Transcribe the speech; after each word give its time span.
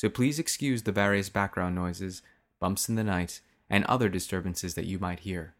so 0.00 0.08
please 0.08 0.38
excuse 0.38 0.84
the 0.84 0.92
various 0.92 1.28
background 1.28 1.74
noises, 1.74 2.22
bumps 2.58 2.88
in 2.88 2.94
the 2.94 3.04
night, 3.04 3.42
and 3.68 3.84
other 3.84 4.08
disturbances 4.08 4.72
that 4.72 4.86
you 4.86 4.98
might 4.98 5.20
hear. 5.20 5.52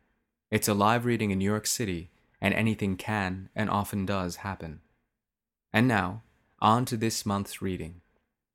It's 0.51 0.67
a 0.67 0.73
live 0.73 1.05
reading 1.05 1.31
in 1.31 1.37
New 1.37 1.45
York 1.45 1.67
City, 1.67 2.09
and 2.41 2.55
anything 2.55 2.97
can 2.97 3.51
and 3.55 3.69
often 3.69 4.07
does 4.07 4.37
happen. 4.37 4.81
And 5.75 5.87
now, 5.87 6.23
on 6.59 6.87
to 6.87 6.97
this 6.97 7.27
month's 7.27 7.61
reading. 7.61 8.01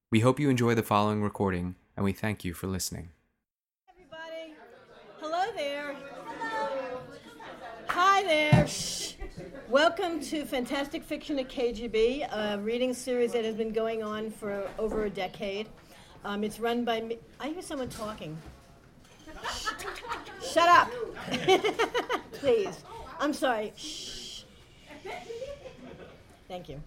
We 0.10 0.22
hope 0.22 0.40
you 0.40 0.50
enjoy 0.50 0.74
the 0.74 0.82
following 0.82 1.22
recording, 1.22 1.76
and 1.96 2.04
we 2.04 2.14
thank 2.14 2.44
you 2.44 2.56
for 2.56 2.66
listening. 2.66 3.10
Everybody, 3.88 4.56
hello 5.20 5.54
there. 5.56 5.96
Hello. 6.40 7.00
Hi 7.90 8.24
there. 8.24 8.68
Welcome 9.70 10.20
to 10.26 10.46
Fantastic 10.46 11.04
Fiction 11.04 11.40
at 11.40 11.50
KGB, 11.50 12.32
a 12.32 12.60
reading 12.60 12.94
series 12.94 13.34
that 13.34 13.44
has 13.46 13.56
been 13.56 13.74
going 13.74 14.04
on 14.04 14.30
for 14.30 14.70
over 14.78 15.06
a 15.06 15.10
decade. 15.10 15.68
Um, 16.24 16.44
it's 16.44 16.60
run 16.60 16.86
by 16.86 17.02
me. 17.02 17.18
I 17.40 17.50
hear 17.50 17.64
someone 17.64 17.90
talking. 17.90 18.38
Shut 20.44 20.70
up, 20.70 20.92
please. 22.34 22.84
I'm 23.20 23.34
sorry. 23.34 23.74
Shh. 23.76 24.44
Thank 26.48 26.70
you. 26.70 26.80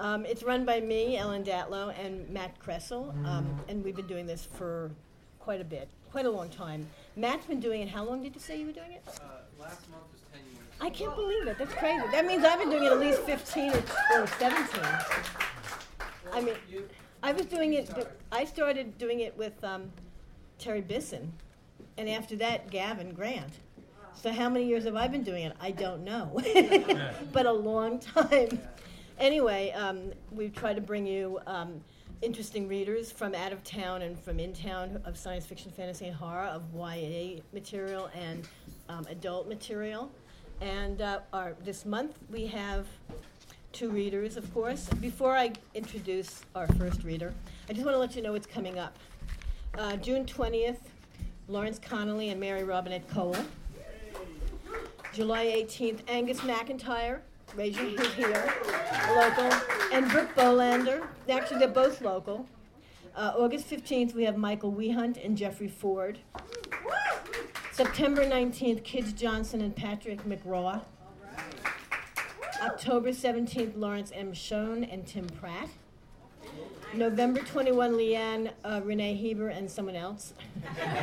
Um, 0.00 0.24
it's 0.24 0.42
run 0.42 0.64
by 0.64 0.80
me, 0.80 1.18
Ellen 1.18 1.44
Datlow, 1.44 1.94
and 2.02 2.28
Matt 2.30 2.58
Kressel, 2.58 3.10
um, 3.26 3.60
and 3.68 3.84
we've 3.84 3.94
been 3.96 4.06
doing 4.06 4.26
this 4.26 4.48
for 4.54 4.90
quite 5.40 5.60
a 5.60 5.64
bit, 5.64 5.88
quite 6.10 6.24
a 6.24 6.30
long 6.30 6.48
time. 6.48 6.88
Matt's 7.16 7.46
been 7.46 7.60
doing 7.60 7.82
it. 7.82 7.88
How 7.88 8.02
long 8.02 8.22
did 8.22 8.34
you 8.34 8.40
say 8.40 8.58
you 8.58 8.66
were 8.66 8.72
doing 8.72 8.92
it? 8.92 9.02
Uh, 9.06 9.42
last 9.60 9.88
month 9.90 10.04
was 10.10 10.22
10 10.22 10.22
years. 10.22 10.23
I 10.80 10.90
can't 10.90 11.14
believe 11.14 11.46
it. 11.46 11.58
That's 11.58 11.74
crazy. 11.74 12.04
That 12.10 12.26
means 12.26 12.44
I've 12.44 12.58
been 12.58 12.70
doing 12.70 12.84
it 12.84 12.92
at 12.92 13.00
least 13.00 13.20
15 13.20 13.70
or, 13.70 14.22
or 14.22 14.26
17. 14.26 14.82
I 16.32 16.40
mean, 16.40 16.54
I 17.22 17.32
was 17.32 17.46
doing 17.46 17.74
it, 17.74 17.90
I 18.32 18.44
started 18.44 18.98
doing 18.98 19.20
it 19.20 19.36
with 19.38 19.62
um, 19.64 19.90
Terry 20.58 20.80
Bisson, 20.80 21.32
and 21.96 22.08
after 22.08 22.36
that, 22.36 22.70
Gavin 22.70 23.12
Grant. 23.12 23.52
So 24.20 24.32
how 24.32 24.48
many 24.48 24.66
years 24.66 24.84
have 24.84 24.96
I 24.96 25.06
been 25.08 25.22
doing 25.22 25.44
it? 25.44 25.56
I 25.60 25.70
don't 25.70 26.02
know, 26.04 26.40
but 27.32 27.46
a 27.46 27.52
long 27.52 27.98
time. 27.98 28.60
Anyway, 29.18 29.70
um, 29.72 30.12
we've 30.32 30.54
tried 30.54 30.74
to 30.74 30.80
bring 30.80 31.06
you 31.06 31.38
um, 31.46 31.80
interesting 32.22 32.66
readers 32.66 33.12
from 33.12 33.34
out 33.34 33.52
of 33.52 33.62
town 33.62 34.02
and 34.02 34.18
from 34.18 34.40
in 34.40 34.52
town 34.52 35.00
of 35.04 35.16
science 35.16 35.46
fiction, 35.46 35.70
fantasy, 35.70 36.06
and 36.06 36.16
horror, 36.16 36.46
of 36.46 36.62
YA 36.74 37.40
material 37.52 38.10
and 38.14 38.48
um, 38.88 39.06
adult 39.08 39.48
material. 39.48 40.10
And 40.60 41.02
uh, 41.02 41.20
our, 41.32 41.54
this 41.64 41.84
month 41.84 42.18
we 42.30 42.46
have 42.46 42.86
two 43.72 43.90
readers, 43.90 44.36
of 44.36 44.52
course. 44.54 44.88
Before 45.00 45.36
I 45.36 45.52
introduce 45.74 46.42
our 46.54 46.66
first 46.74 47.02
reader, 47.02 47.34
I 47.68 47.72
just 47.72 47.84
want 47.84 47.94
to 47.94 47.98
let 47.98 48.14
you 48.14 48.22
know 48.22 48.32
what's 48.32 48.46
coming 48.46 48.78
up. 48.78 48.96
Uh, 49.76 49.96
June 49.96 50.24
20th, 50.24 50.78
Lawrence 51.48 51.78
Connolly 51.78 52.30
and 52.30 52.40
Mary 52.40 52.62
Robinette 52.64 53.08
Kowal. 53.08 53.44
July 55.12 55.46
18th, 55.46 56.00
Angus 56.08 56.40
McIntyre, 56.40 57.20
raise 57.54 57.76
your 57.76 57.86
hand 57.86 58.06
here, 58.14 58.54
local, 59.14 59.52
and 59.92 60.08
Brooke 60.10 60.34
Bolander. 60.34 61.06
Actually, 61.28 61.58
they're 61.58 61.68
both 61.68 62.00
local. 62.00 62.46
Uh, 63.16 63.32
August 63.36 63.70
15th, 63.70 64.14
we 64.14 64.24
have 64.24 64.36
Michael 64.36 64.72
Wehunt 64.72 65.24
and 65.24 65.36
Jeffrey 65.36 65.68
Ford. 65.68 66.18
September 67.74 68.24
19th, 68.24 68.84
Kij 68.84 69.16
Johnson 69.16 69.60
and 69.60 69.74
Patrick 69.74 70.22
McRaw. 70.22 70.80
October 72.62 73.08
17th, 73.08 73.76
Lawrence 73.76 74.12
M. 74.14 74.32
Schoen 74.32 74.84
and 74.84 75.04
Tim 75.04 75.26
Pratt. 75.26 75.68
November 76.94 77.40
21, 77.40 77.94
Leanne 77.94 78.52
uh, 78.64 78.80
Renee 78.84 79.20
Hieber 79.20 79.50
and 79.50 79.68
someone 79.68 79.96
else. 79.96 80.34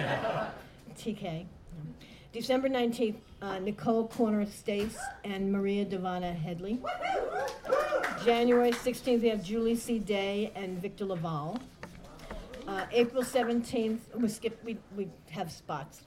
TK. 0.97 1.45
December 2.31 2.69
19th, 2.69 3.17
uh, 3.41 3.59
Nicole 3.59 4.07
Kornher-Stace 4.07 4.97
and 5.25 5.51
Maria 5.51 5.85
Dahvana 5.85 6.33
Headley. 6.33 6.79
January 8.23 8.71
16th, 8.71 9.21
we 9.21 9.27
have 9.27 9.43
Julie 9.43 9.75
C. 9.75 9.99
Day 9.99 10.53
and 10.55 10.81
Victor 10.81 11.03
LaValle. 11.03 11.59
Uh, 12.71 12.85
April 12.93 13.21
17th, 13.21 13.99
we 14.15 14.29
skip, 14.29 14.57
we, 14.63 14.77
we 14.95 15.09
have 15.29 15.51
spots. 15.51 16.03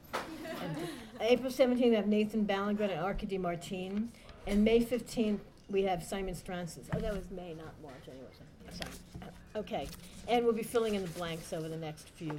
And, 0.63 0.77
April 1.21 1.53
17th, 1.53 1.79
we 1.91 1.95
have 1.95 2.07
Nathan 2.07 2.47
Ballingrud 2.47 2.91
and 2.91 3.01
Arkady 3.01 3.37
Martine. 3.37 4.11
And 4.47 4.65
May 4.65 4.81
15th, 4.83 5.41
we 5.69 5.83
have 5.83 6.03
Simon 6.03 6.35
Strantzas. 6.35 6.87
Oh, 6.95 6.99
that 7.01 7.13
was 7.15 7.31
May, 7.31 7.53
not 7.53 7.75
March, 7.83 8.05
anyway. 8.09 8.29
so- 8.33 8.45
Sorry. 8.79 8.93
Uh, 9.23 9.59
Okay. 9.59 9.89
And 10.27 10.43
we'll 10.47 10.55
be 10.55 10.63
filling 10.63 10.95
in 10.95 11.03
the 11.03 11.09
blanks 11.11 11.53
over 11.53 11.69
the 11.69 11.77
next 11.77 12.09
few 12.09 12.37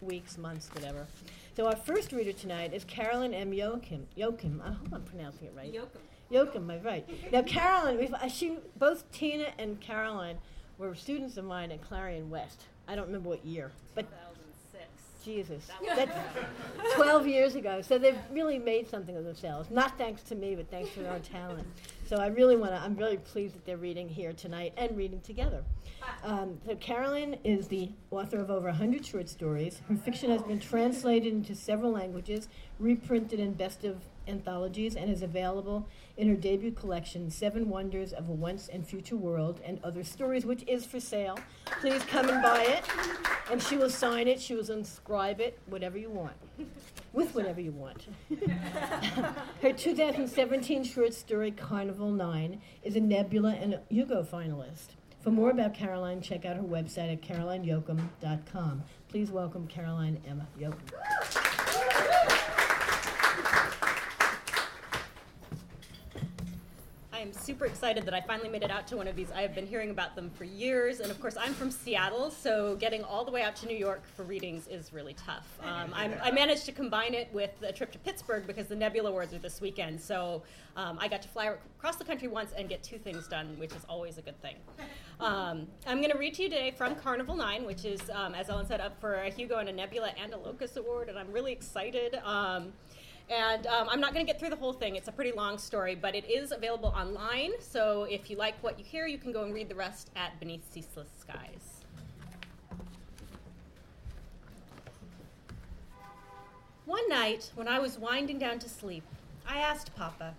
weeks, 0.00 0.38
months, 0.38 0.70
whatever. 0.72 1.06
So 1.54 1.66
our 1.66 1.76
first 1.76 2.12
reader 2.12 2.32
tonight 2.32 2.72
is 2.72 2.82
Carolyn 2.84 3.34
M. 3.34 3.52
Yoachim. 3.52 4.04
Yoachim, 4.16 4.60
I 4.64 4.72
hope 4.72 4.88
I'm 4.90 5.02
pronouncing 5.02 5.48
it 5.48 5.52
right. 5.54 5.72
Yoachim, 6.32 6.70
I'm 6.70 6.82
right. 6.82 7.06
Now, 7.30 7.42
Carolyn, 7.42 7.98
we've, 7.98 8.14
uh, 8.14 8.26
she, 8.26 8.56
both 8.78 9.10
Tina 9.12 9.48
and 9.58 9.78
Caroline 9.82 10.38
were 10.78 10.94
students 10.94 11.36
of 11.36 11.44
mine 11.44 11.70
at 11.70 11.82
Clarion 11.82 12.30
West. 12.30 12.64
I 12.88 12.94
don't 12.94 13.06
remember 13.06 13.28
what 13.30 13.44
year, 13.44 13.72
but 13.94 14.06
2006. 14.10 14.84
Jesus, 15.24 15.70
that's 15.96 16.12
12 16.96 17.26
years 17.26 17.54
ago. 17.54 17.80
So 17.80 17.96
they've 17.96 18.18
really 18.30 18.58
made 18.58 18.88
something 18.90 19.16
of 19.16 19.24
themselves. 19.24 19.70
Not 19.70 19.96
thanks 19.96 20.22
to 20.24 20.34
me, 20.34 20.54
but 20.54 20.70
thanks 20.70 20.92
to 20.94 21.00
their 21.00 21.12
own 21.12 21.22
talent. 21.22 21.66
So 22.06 22.16
I 22.16 22.26
really 22.26 22.56
want 22.56 22.72
to, 22.72 22.78
I'm 22.78 22.94
really 22.96 23.16
pleased 23.16 23.54
that 23.54 23.64
they're 23.64 23.78
reading 23.78 24.08
here 24.08 24.34
tonight 24.34 24.74
and 24.76 24.94
reading 24.96 25.20
together. 25.22 25.64
Um, 26.22 26.58
so 26.66 26.76
Carolyn 26.76 27.38
is 27.42 27.68
the 27.68 27.90
author 28.10 28.38
of 28.38 28.50
over 28.50 28.66
100 28.66 29.06
short 29.06 29.30
stories. 29.30 29.80
Her 29.88 29.96
fiction 29.96 30.30
has 30.30 30.42
been 30.42 30.60
translated 30.60 31.32
into 31.32 31.54
several 31.54 31.92
languages, 31.92 32.48
reprinted 32.78 33.40
in 33.40 33.54
best 33.54 33.84
of 33.84 33.96
anthologies, 34.26 34.96
and 34.96 35.10
is 35.10 35.22
available 35.22 35.88
in 36.16 36.28
her 36.28 36.34
debut 36.34 36.72
collection, 36.72 37.30
Seven 37.30 37.68
Wonders 37.68 38.12
of 38.12 38.28
a 38.28 38.32
Once 38.32 38.68
and 38.68 38.86
Future 38.86 39.16
World 39.16 39.60
and 39.64 39.80
Other 39.82 40.04
Stories, 40.04 40.46
which 40.46 40.62
is 40.66 40.84
for 40.86 41.00
sale. 41.00 41.38
Please 41.80 42.02
come 42.04 42.28
and 42.28 42.42
buy 42.42 42.62
it. 42.62 42.84
And 43.50 43.62
she 43.62 43.76
will 43.76 43.90
sign 43.90 44.28
it, 44.28 44.40
she 44.40 44.54
will 44.54 44.70
inscribe 44.70 45.40
it, 45.40 45.58
whatever 45.66 45.98
you 45.98 46.10
want. 46.10 46.34
With 47.12 47.34
whatever 47.34 47.60
you 47.60 47.72
want. 47.72 48.06
Her 49.62 49.72
2017 49.72 50.84
short 50.84 51.14
story, 51.14 51.50
Carnival 51.50 52.10
9, 52.10 52.60
is 52.82 52.96
a 52.96 53.00
Nebula 53.00 53.54
and 53.54 53.74
a 53.74 53.80
Hugo 53.88 54.22
finalist. 54.22 54.94
For 55.24 55.30
more 55.30 55.48
about 55.48 55.72
Caroline, 55.72 56.20
check 56.20 56.44
out 56.44 56.56
her 56.56 56.62
website 56.62 57.10
at 57.10 57.22
carolineyoachim.com. 57.22 58.82
Please 59.08 59.30
welcome 59.30 59.66
Caroline 59.66 60.20
Emma 60.28 60.46
Yoachim. 60.60 60.74
I 67.10 67.20
am 67.20 67.32
super 67.44 67.66
excited 67.66 68.06
that 68.06 68.14
I 68.14 68.22
finally 68.22 68.48
made 68.48 68.62
it 68.62 68.70
out 68.70 68.86
to 68.86 68.96
one 68.96 69.06
of 69.06 69.16
these. 69.16 69.30
I 69.30 69.42
have 69.42 69.54
been 69.54 69.66
hearing 69.66 69.90
about 69.90 70.16
them 70.16 70.30
for 70.30 70.44
years, 70.44 71.00
and 71.00 71.10
of 71.10 71.20
course, 71.20 71.36
I'm 71.38 71.52
from 71.52 71.70
Seattle, 71.70 72.30
so 72.30 72.74
getting 72.76 73.04
all 73.04 73.22
the 73.22 73.30
way 73.30 73.42
out 73.42 73.54
to 73.56 73.66
New 73.66 73.76
York 73.76 74.02
for 74.16 74.22
readings 74.22 74.66
is 74.66 74.94
really 74.94 75.12
tough. 75.12 75.46
Um, 75.62 75.92
I'm, 75.94 76.14
I 76.22 76.30
managed 76.30 76.64
to 76.66 76.72
combine 76.72 77.12
it 77.12 77.28
with 77.34 77.50
a 77.62 77.70
trip 77.70 77.92
to 77.92 77.98
Pittsburgh 77.98 78.46
because 78.46 78.68
the 78.68 78.76
Nebula 78.76 79.10
Awards 79.10 79.34
are 79.34 79.38
this 79.38 79.60
weekend, 79.60 80.00
so 80.00 80.42
um, 80.74 80.98
I 80.98 81.06
got 81.06 81.20
to 81.20 81.28
fly 81.28 81.52
across 81.76 81.96
the 81.96 82.04
country 82.04 82.28
once 82.28 82.52
and 82.56 82.66
get 82.66 82.82
two 82.82 82.96
things 82.96 83.28
done, 83.28 83.58
which 83.58 83.72
is 83.72 83.84
always 83.90 84.16
a 84.16 84.22
good 84.22 84.40
thing. 84.40 84.56
Um, 85.20 85.68
I'm 85.86 85.98
going 85.98 86.10
to 86.10 86.18
read 86.18 86.34
to 86.34 86.42
you 86.42 86.48
today 86.50 86.72
from 86.72 86.96
Carnival 86.96 87.36
9, 87.36 87.64
which 87.64 87.84
is, 87.84 88.00
um, 88.10 88.34
as 88.34 88.50
Ellen 88.50 88.66
said, 88.66 88.80
up 88.80 89.00
for 89.00 89.14
a 89.14 89.30
Hugo 89.30 89.58
and 89.58 89.68
a 89.68 89.72
Nebula 89.72 90.10
and 90.20 90.34
a 90.34 90.36
Locus 90.36 90.76
Award, 90.76 91.08
and 91.08 91.16
I'm 91.16 91.30
really 91.30 91.52
excited. 91.52 92.16
And 93.30 93.66
um, 93.66 93.88
I'm 93.90 94.00
not 94.00 94.12
going 94.12 94.24
to 94.24 94.30
get 94.30 94.38
through 94.38 94.50
the 94.50 94.56
whole 94.56 94.72
thing. 94.72 94.96
It's 94.96 95.08
a 95.08 95.12
pretty 95.12 95.32
long 95.32 95.56
story, 95.56 95.94
but 95.94 96.14
it 96.14 96.30
is 96.30 96.52
available 96.52 96.90
online. 96.90 97.52
So 97.58 98.04
if 98.04 98.30
you 98.30 98.36
like 98.36 98.54
what 98.62 98.78
you 98.78 98.84
hear, 98.84 99.06
you 99.06 99.18
can 99.18 99.32
go 99.32 99.44
and 99.44 99.54
read 99.54 99.68
the 99.68 99.74
rest 99.74 100.10
at 100.14 100.38
Beneath 100.40 100.70
Ceaseless 100.70 101.08
Skies. 101.18 101.84
One 106.84 107.08
night, 107.08 107.50
when 107.54 107.66
I 107.66 107.78
was 107.78 107.98
winding 107.98 108.38
down 108.38 108.58
to 108.58 108.68
sleep, 108.68 109.04
I 109.48 109.58
asked 109.58 109.96
Papa, 109.96 110.34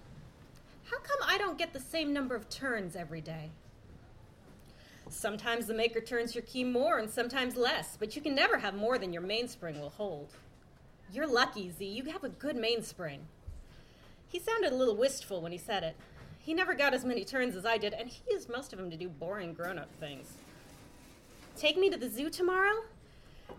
How 0.84 1.00
come 1.00 1.18
I 1.28 1.40
don't 1.40 1.58
get 1.58 1.74
the 1.74 1.80
same 1.80 2.14
number 2.14 2.36
of 2.36 2.50
turns 2.50 2.96
every 2.96 3.22
day? 3.22 3.50
Sometimes 5.10 5.66
the 5.66 5.74
maker 5.74 6.02
turns 6.02 6.36
your 6.36 6.44
key 6.44 6.64
more 6.64 7.00
and 7.00 7.10
sometimes 7.10 7.56
less, 7.56 7.98
but 7.98 8.16
you 8.16 8.22
can 8.22 8.36
never 8.36 8.60
have 8.60 8.76
more 8.76 9.00
than 9.00 9.12
your 9.12 9.24
mainspring 9.24 9.80
will 9.80 9.90
hold. 9.90 10.30
You're 11.12 11.28
lucky, 11.28 11.72
Z. 11.72 11.86
You 11.86 12.06
have 12.06 12.24
a 12.24 12.30
good 12.30 12.56
mainspring. 12.56 13.28
He 14.28 14.40
sounded 14.40 14.74
a 14.74 14.76
little 14.76 14.96
wistful 14.96 15.42
when 15.42 15.52
he 15.52 15.58
said 15.58 15.84
it. 15.84 15.96
He 16.40 16.54
never 16.54 16.74
got 16.74 16.94
as 16.94 17.06
many 17.06 17.24
turns 17.24 17.56
as 17.56 17.66
I 17.66 17.78
did, 17.78 17.94
and 17.94 18.10
he 18.10 18.22
used 18.30 18.50
most 18.50 18.74
of 18.74 18.80
them 18.80 18.92
to 18.92 18.98
do 18.98 19.10
boring 19.10 19.54
grown 19.54 19.80
up 19.80 19.90
things. 20.00 20.34
Take 21.56 21.78
me 21.78 21.90
to 21.90 21.98
the 21.98 22.10
zoo 22.10 22.30
tomorrow? 22.30 22.84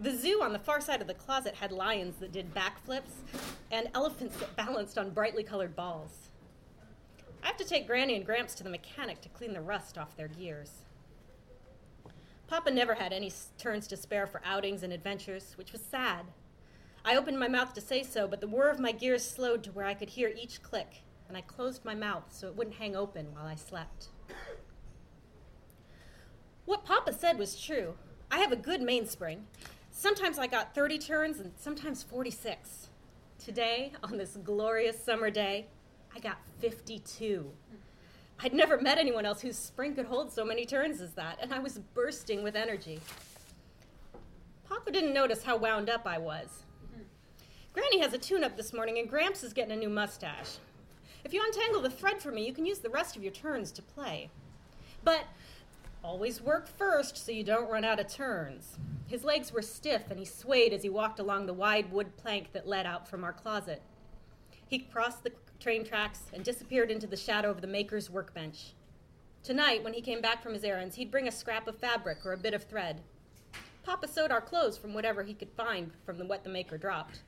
The 0.00 0.14
zoo 0.14 0.42
on 0.42 0.52
the 0.52 0.58
far 0.58 0.80
side 0.80 1.00
of 1.00 1.06
the 1.06 1.14
closet 1.14 1.54
had 1.54 1.72
lions 1.72 2.16
that 2.16 2.32
did 2.32 2.54
backflips 2.54 3.22
and 3.70 3.88
elephants 3.94 4.36
that 4.36 4.54
balanced 4.54 4.98
on 4.98 5.10
brightly 5.10 5.42
colored 5.42 5.74
balls. 5.74 6.28
I 7.42 7.46
have 7.46 7.56
to 7.56 7.64
take 7.64 7.86
Granny 7.86 8.16
and 8.16 8.26
Gramps 8.26 8.54
to 8.56 8.64
the 8.64 8.70
mechanic 8.70 9.20
to 9.22 9.28
clean 9.30 9.52
the 9.52 9.60
rust 9.60 9.96
off 9.96 10.16
their 10.16 10.28
gears. 10.28 10.82
Papa 12.48 12.70
never 12.70 12.94
had 12.94 13.12
any 13.12 13.32
turns 13.58 13.86
to 13.88 13.96
spare 13.96 14.26
for 14.26 14.42
outings 14.44 14.82
and 14.82 14.92
adventures, 14.92 15.54
which 15.56 15.72
was 15.72 15.80
sad. 15.80 16.26
I 17.08 17.14
opened 17.14 17.38
my 17.38 17.46
mouth 17.46 17.72
to 17.74 17.80
say 17.80 18.02
so, 18.02 18.26
but 18.26 18.40
the 18.40 18.48
whir 18.48 18.68
of 18.68 18.80
my 18.80 18.90
gears 18.90 19.24
slowed 19.24 19.62
to 19.62 19.70
where 19.70 19.86
I 19.86 19.94
could 19.94 20.10
hear 20.10 20.34
each 20.36 20.60
click, 20.60 21.02
and 21.28 21.36
I 21.36 21.40
closed 21.40 21.84
my 21.84 21.94
mouth 21.94 22.24
so 22.30 22.48
it 22.48 22.56
wouldn't 22.56 22.76
hang 22.76 22.96
open 22.96 23.32
while 23.32 23.46
I 23.46 23.54
slept. 23.54 24.08
What 26.64 26.84
Papa 26.84 27.12
said 27.12 27.38
was 27.38 27.60
true. 27.60 27.94
I 28.28 28.40
have 28.40 28.50
a 28.50 28.56
good 28.56 28.82
mainspring. 28.82 29.46
Sometimes 29.92 30.36
I 30.36 30.48
got 30.48 30.74
30 30.74 30.98
turns 30.98 31.38
and 31.38 31.52
sometimes 31.56 32.02
46. 32.02 32.88
Today, 33.38 33.92
on 34.02 34.16
this 34.16 34.36
glorious 34.42 35.00
summer 35.00 35.30
day, 35.30 35.68
I 36.12 36.18
got 36.18 36.38
52. 36.58 37.48
I'd 38.40 38.52
never 38.52 38.80
met 38.80 38.98
anyone 38.98 39.24
else 39.24 39.42
whose 39.42 39.56
spring 39.56 39.94
could 39.94 40.06
hold 40.06 40.32
so 40.32 40.44
many 40.44 40.66
turns 40.66 41.00
as 41.00 41.12
that, 41.12 41.38
and 41.40 41.54
I 41.54 41.60
was 41.60 41.78
bursting 41.94 42.42
with 42.42 42.56
energy. 42.56 42.98
Papa 44.68 44.90
didn't 44.90 45.14
notice 45.14 45.44
how 45.44 45.56
wound 45.56 45.88
up 45.88 46.04
I 46.04 46.18
was. 46.18 46.64
Granny 47.96 48.12
has 48.12 48.14
a 48.14 48.22
tune 48.22 48.44
up 48.44 48.58
this 48.58 48.74
morning, 48.74 48.98
and 48.98 49.08
Gramps 49.08 49.42
is 49.42 49.54
getting 49.54 49.72
a 49.72 49.76
new 49.76 49.88
mustache. 49.88 50.58
If 51.24 51.32
you 51.32 51.42
untangle 51.42 51.80
the 51.80 51.88
thread 51.88 52.20
for 52.20 52.30
me, 52.30 52.44
you 52.44 52.52
can 52.52 52.66
use 52.66 52.80
the 52.80 52.90
rest 52.90 53.16
of 53.16 53.22
your 53.22 53.32
turns 53.32 53.72
to 53.72 53.80
play. 53.80 54.28
But 55.02 55.24
always 56.04 56.42
work 56.42 56.68
first 56.68 57.16
so 57.16 57.32
you 57.32 57.42
don't 57.42 57.70
run 57.70 57.86
out 57.86 57.98
of 57.98 58.06
turns. 58.06 58.76
His 59.06 59.24
legs 59.24 59.50
were 59.50 59.62
stiff, 59.62 60.10
and 60.10 60.18
he 60.18 60.26
swayed 60.26 60.74
as 60.74 60.82
he 60.82 60.90
walked 60.90 61.18
along 61.18 61.46
the 61.46 61.54
wide 61.54 61.90
wood 61.90 62.18
plank 62.18 62.52
that 62.52 62.68
led 62.68 62.84
out 62.84 63.08
from 63.08 63.24
our 63.24 63.32
closet. 63.32 63.80
He 64.68 64.80
crossed 64.80 65.24
the 65.24 65.32
train 65.58 65.82
tracks 65.82 66.24
and 66.34 66.44
disappeared 66.44 66.90
into 66.90 67.06
the 67.06 67.16
shadow 67.16 67.50
of 67.50 67.62
the 67.62 67.66
maker's 67.66 68.10
workbench. 68.10 68.74
Tonight, 69.42 69.82
when 69.82 69.94
he 69.94 70.02
came 70.02 70.20
back 70.20 70.42
from 70.42 70.52
his 70.52 70.64
errands, 70.64 70.96
he'd 70.96 71.10
bring 71.10 71.28
a 71.28 71.32
scrap 71.32 71.66
of 71.66 71.78
fabric 71.78 72.26
or 72.26 72.34
a 72.34 72.38
bit 72.38 72.52
of 72.52 72.64
thread. 72.64 73.00
Papa 73.84 74.06
sewed 74.06 74.30
our 74.30 74.42
clothes 74.42 74.76
from 74.76 74.92
whatever 74.92 75.22
he 75.22 75.32
could 75.32 75.50
find 75.56 75.92
from 76.04 76.18
what 76.28 76.44
the 76.44 76.50
maker 76.50 76.76
dropped. 76.76 77.20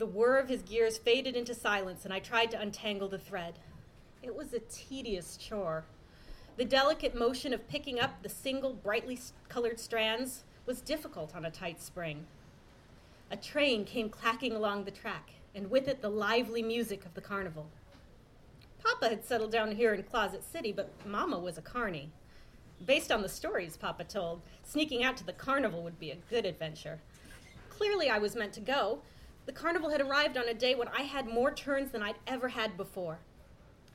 The 0.00 0.06
whir 0.06 0.38
of 0.38 0.48
his 0.48 0.62
gears 0.62 0.96
faded 0.96 1.36
into 1.36 1.54
silence, 1.54 2.06
and 2.06 2.14
I 2.14 2.20
tried 2.20 2.50
to 2.52 2.58
untangle 2.58 3.08
the 3.08 3.18
thread. 3.18 3.58
It 4.22 4.34
was 4.34 4.54
a 4.54 4.60
tedious 4.60 5.36
chore. 5.36 5.84
The 6.56 6.64
delicate 6.64 7.14
motion 7.14 7.52
of 7.52 7.68
picking 7.68 8.00
up 8.00 8.22
the 8.22 8.30
single 8.30 8.72
brightly 8.72 9.18
colored 9.50 9.78
strands 9.78 10.44
was 10.64 10.80
difficult 10.80 11.36
on 11.36 11.44
a 11.44 11.50
tight 11.50 11.82
spring. 11.82 12.26
A 13.30 13.36
train 13.36 13.84
came 13.84 14.08
clacking 14.08 14.54
along 14.54 14.84
the 14.84 14.90
track, 14.90 15.32
and 15.54 15.70
with 15.70 15.86
it 15.86 16.00
the 16.00 16.08
lively 16.08 16.62
music 16.62 17.04
of 17.04 17.12
the 17.12 17.20
carnival. 17.20 17.66
Papa 18.82 19.10
had 19.10 19.26
settled 19.26 19.52
down 19.52 19.76
here 19.76 19.92
in 19.92 20.02
Closet 20.04 20.42
City, 20.50 20.72
but 20.72 20.90
Mama 21.04 21.38
was 21.38 21.58
a 21.58 21.62
carny. 21.62 22.08
Based 22.86 23.12
on 23.12 23.20
the 23.20 23.28
stories 23.28 23.76
Papa 23.76 24.04
told, 24.04 24.40
sneaking 24.64 25.04
out 25.04 25.18
to 25.18 25.26
the 25.26 25.34
carnival 25.34 25.82
would 25.82 26.00
be 26.00 26.10
a 26.10 26.16
good 26.30 26.46
adventure. 26.46 27.00
Clearly, 27.68 28.08
I 28.08 28.16
was 28.16 28.34
meant 28.34 28.54
to 28.54 28.60
go. 28.60 29.00
The 29.46 29.52
carnival 29.52 29.90
had 29.90 30.00
arrived 30.00 30.36
on 30.36 30.48
a 30.48 30.54
day 30.54 30.74
when 30.74 30.88
I 30.88 31.02
had 31.02 31.26
more 31.26 31.50
turns 31.52 31.90
than 31.90 32.02
I'd 32.02 32.18
ever 32.26 32.48
had 32.48 32.76
before. 32.76 33.18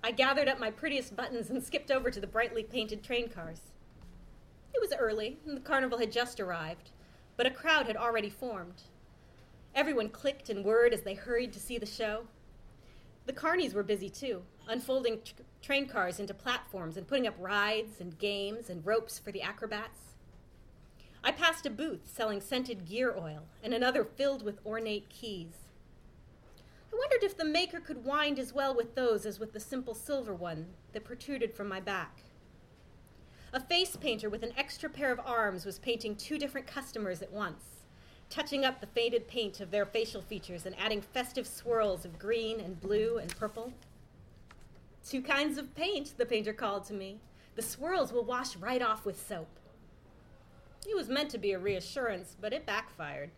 I 0.03 0.12
gathered 0.12 0.47
up 0.47 0.59
my 0.59 0.69
prettiest 0.69 1.15
buttons 1.15 1.50
and 1.50 1.63
skipped 1.63 1.92
over 1.92 2.12
to 2.12 2.19
the 2.19 2.27
brightly 2.27 2.63
painted 2.63 3.03
train 3.03 3.30
cars. 3.30 3.62
It 4.74 4.81
was 4.81 4.94
early, 5.00 5.39
and 5.45 5.56
the 5.56 5.62
carnival 5.62 5.97
had 5.97 6.12
just 6.12 6.39
arrived, 6.39 6.92
but 7.38 7.45
a 7.45 7.51
crowd 7.51 7.88
had 7.88 7.95
already 7.95 8.30
formed. 8.30 8.83
Everyone 9.74 10.09
clicked 10.09 10.50
and 10.50 10.63
whirred 10.63 10.94
as 10.94 11.01
they 11.01 11.13
hurried 11.13 11.53
to 11.53 11.59
see 11.59 11.77
the 11.77 11.86
show. 11.86 12.27
The 13.25 13.33
carnies 13.33 13.74
were 13.74 13.83
busy 13.83 14.09
too, 14.09 14.44
unfolding 14.68 15.21
tr- 15.24 15.42
train 15.62 15.88
cars 15.88 16.19
into 16.19 16.33
platforms 16.33 16.97
and 16.97 17.07
putting 17.07 17.27
up 17.27 17.36
rides 17.39 18.00
and 18.00 18.18
games 18.19 18.69
and 18.69 18.86
ropes 18.86 19.18
for 19.18 19.31
the 19.31 19.42
acrobats. 19.42 20.14
I 21.25 21.31
passed 21.31 21.66
a 21.66 21.72
booth 21.72 22.01
selling 22.06 22.39
scented 22.39 22.86
gear 22.86 23.16
oil 23.18 23.48
and 23.63 23.74
another 23.74 24.06
filled 24.06 24.45
with 24.45 24.63
ornate 24.63 25.10
keys. 25.10 25.56
I 26.94 26.95
wondered 26.95 27.24
if 27.24 27.36
the 27.36 27.44
maker 27.44 27.80
could 27.80 28.06
wind 28.06 28.38
as 28.38 28.54
well 28.54 28.75
with 28.75 28.94
those 28.94 29.25
as 29.25 29.39
with 29.39 29.51
the 29.51 29.60
simple 29.60 29.95
silver 29.95 30.36
one 30.36 30.68
that 30.94 31.04
protruded 31.04 31.51
from 31.51 31.68
my 31.68 31.80
back. 31.80 32.22
A 33.51 33.60
face 33.60 33.95
painter 33.95 34.30
with 34.30 34.44
an 34.44 34.54
extra 34.56 34.88
pair 34.88 35.12
of 35.12 35.19
arms 35.25 35.66
was 35.66 35.80
painting 35.80 36.16
two 36.16 36.38
different 36.38 36.68
customers 36.68 37.24
at 37.24 37.33
once 37.33 37.75
touching 38.30 38.66
up 38.66 38.80
the 38.80 38.88
faded 38.88 39.28
paint 39.28 39.60
of 39.60 39.71
their 39.71 39.86
facial 39.86 40.21
features 40.21 40.66
and 40.66 40.75
adding 40.80 41.01
festive 41.01 41.48
swirls 41.48 42.06
of 42.06 42.19
green 42.19 42.60
and 42.60 42.80
blue 42.81 43.18
and 43.18 43.36
purple. 43.38 43.74
Two 45.07 45.21
kinds 45.21 45.57
of 45.57 45.75
paint, 45.75 46.13
the 46.18 46.25
painter 46.25 46.54
called 46.54 46.86
to 46.86 46.94
me. 46.94 47.19
The 47.56 47.62
swirls 47.62 48.12
will 48.12 48.25
wash 48.25 48.56
right 48.56 48.81
off 48.81 49.06
with 49.06 49.25
soap. 49.28 49.48
It 50.87 50.95
was 50.95 51.09
meant 51.09 51.29
to 51.31 51.37
be 51.37 51.51
a 51.51 51.59
reassurance, 51.59 52.35
but 52.39 52.53
it 52.53 52.65
backfired. 52.65 53.31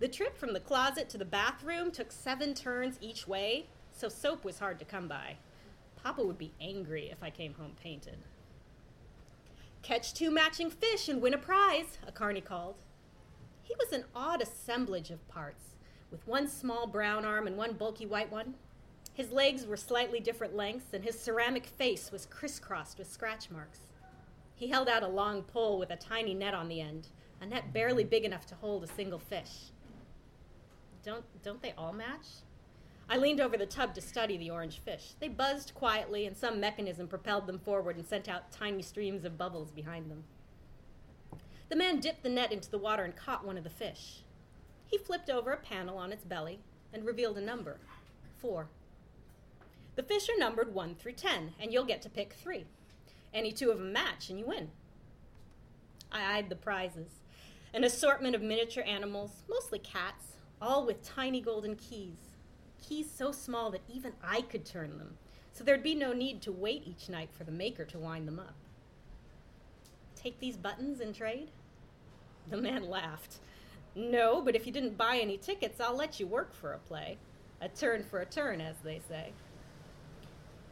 The 0.00 0.08
trip 0.08 0.36
from 0.36 0.52
the 0.52 0.60
closet 0.60 1.08
to 1.10 1.18
the 1.18 1.24
bathroom 1.24 1.90
took 1.90 2.10
seven 2.10 2.54
turns 2.54 2.98
each 3.00 3.28
way, 3.28 3.66
so 3.92 4.08
soap 4.08 4.44
was 4.44 4.58
hard 4.58 4.78
to 4.80 4.84
come 4.84 5.06
by. 5.06 5.36
Papa 6.02 6.24
would 6.24 6.38
be 6.38 6.52
angry 6.60 7.10
if 7.10 7.22
I 7.22 7.30
came 7.30 7.54
home 7.54 7.72
painted. 7.80 8.18
Catch 9.82 10.14
two 10.14 10.30
matching 10.30 10.70
fish 10.70 11.08
and 11.08 11.22
win 11.22 11.34
a 11.34 11.38
prize, 11.38 11.98
a 12.06 12.12
carney 12.12 12.40
called. 12.40 12.76
He 13.62 13.74
was 13.78 13.92
an 13.92 14.04
odd 14.14 14.42
assemblage 14.42 15.10
of 15.10 15.26
parts, 15.28 15.76
with 16.10 16.26
one 16.26 16.48
small 16.48 16.86
brown 16.86 17.24
arm 17.24 17.46
and 17.46 17.56
one 17.56 17.74
bulky 17.74 18.06
white 18.06 18.32
one. 18.32 18.54
His 19.12 19.30
legs 19.30 19.66
were 19.66 19.76
slightly 19.76 20.20
different 20.20 20.56
lengths, 20.56 20.92
and 20.92 21.04
his 21.04 21.18
ceramic 21.18 21.66
face 21.66 22.10
was 22.10 22.26
crisscrossed 22.26 22.98
with 22.98 23.10
scratch 23.10 23.50
marks. 23.50 23.80
He 24.54 24.68
held 24.68 24.88
out 24.88 25.02
a 25.02 25.08
long 25.08 25.42
pole 25.42 25.78
with 25.78 25.90
a 25.90 25.96
tiny 25.96 26.34
net 26.34 26.54
on 26.54 26.68
the 26.68 26.80
end, 26.80 27.08
a 27.40 27.46
net 27.46 27.72
barely 27.72 28.04
big 28.04 28.24
enough 28.24 28.46
to 28.46 28.54
hold 28.54 28.84
a 28.84 28.88
single 28.88 29.18
fish. 29.18 29.70
Don't, 31.04 31.24
don't 31.42 31.60
they 31.60 31.72
all 31.76 31.92
match? 31.92 32.26
I 33.08 33.18
leaned 33.18 33.40
over 33.40 33.58
the 33.58 33.66
tub 33.66 33.94
to 33.94 34.00
study 34.00 34.38
the 34.38 34.50
orange 34.50 34.80
fish. 34.80 35.12
They 35.20 35.28
buzzed 35.28 35.74
quietly, 35.74 36.24
and 36.24 36.36
some 36.36 36.58
mechanism 36.58 37.06
propelled 37.06 37.46
them 37.46 37.58
forward 37.58 37.96
and 37.96 38.06
sent 38.06 38.28
out 38.28 38.50
tiny 38.50 38.82
streams 38.82 39.24
of 39.24 39.36
bubbles 39.36 39.70
behind 39.70 40.10
them. 40.10 40.24
The 41.68 41.76
man 41.76 42.00
dipped 42.00 42.22
the 42.22 42.30
net 42.30 42.52
into 42.52 42.70
the 42.70 42.78
water 42.78 43.04
and 43.04 43.14
caught 43.14 43.44
one 43.44 43.58
of 43.58 43.64
the 43.64 43.70
fish. 43.70 44.22
He 44.86 44.96
flipped 44.96 45.28
over 45.28 45.52
a 45.52 45.58
panel 45.58 45.98
on 45.98 46.12
its 46.12 46.24
belly 46.24 46.60
and 46.92 47.04
revealed 47.04 47.36
a 47.36 47.42
number 47.42 47.78
four. 48.38 48.68
The 49.96 50.02
fish 50.02 50.28
are 50.28 50.38
numbered 50.38 50.74
1 50.74 50.96
through 50.96 51.12
10, 51.12 51.54
and 51.60 51.72
you'll 51.72 51.84
get 51.84 52.02
to 52.02 52.10
pick 52.10 52.32
three. 52.32 52.64
Any 53.34 53.52
two 53.52 53.70
of 53.70 53.78
them 53.78 53.92
match, 53.92 54.30
and 54.30 54.38
you 54.38 54.46
win. 54.46 54.70
I 56.10 56.38
eyed 56.38 56.48
the 56.48 56.56
prizes 56.56 57.20
an 57.74 57.82
assortment 57.82 58.36
of 58.36 58.40
miniature 58.40 58.84
animals, 58.84 59.42
mostly 59.50 59.80
cats, 59.80 60.36
all 60.62 60.86
with 60.86 61.02
tiny 61.02 61.40
golden 61.40 61.74
keys. 61.74 62.36
Keys 62.80 63.10
so 63.10 63.32
small 63.32 63.68
that 63.72 63.82
even 63.92 64.12
I 64.22 64.42
could 64.42 64.64
turn 64.64 64.96
them, 64.96 65.18
so 65.52 65.64
there'd 65.64 65.82
be 65.82 65.96
no 65.96 66.12
need 66.12 66.40
to 66.42 66.52
wait 66.52 66.86
each 66.86 67.08
night 67.08 67.30
for 67.32 67.42
the 67.42 67.50
maker 67.50 67.84
to 67.86 67.98
wind 67.98 68.28
them 68.28 68.38
up 68.38 68.54
take 70.24 70.40
these 70.40 70.56
buttons 70.56 71.00
and 71.00 71.14
trade? 71.14 71.50
The 72.50 72.56
man 72.56 72.88
laughed. 72.88 73.36
No, 73.94 74.40
but 74.40 74.56
if 74.56 74.66
you 74.66 74.72
didn't 74.72 74.96
buy 74.96 75.18
any 75.18 75.36
tickets, 75.36 75.80
I'll 75.80 75.96
let 75.96 76.18
you 76.18 76.26
work 76.26 76.54
for 76.54 76.72
a 76.72 76.78
play. 76.78 77.18
A 77.60 77.68
turn 77.68 78.02
for 78.02 78.20
a 78.20 78.26
turn, 78.26 78.60
as 78.60 78.76
they 78.82 79.00
say. 79.08 79.32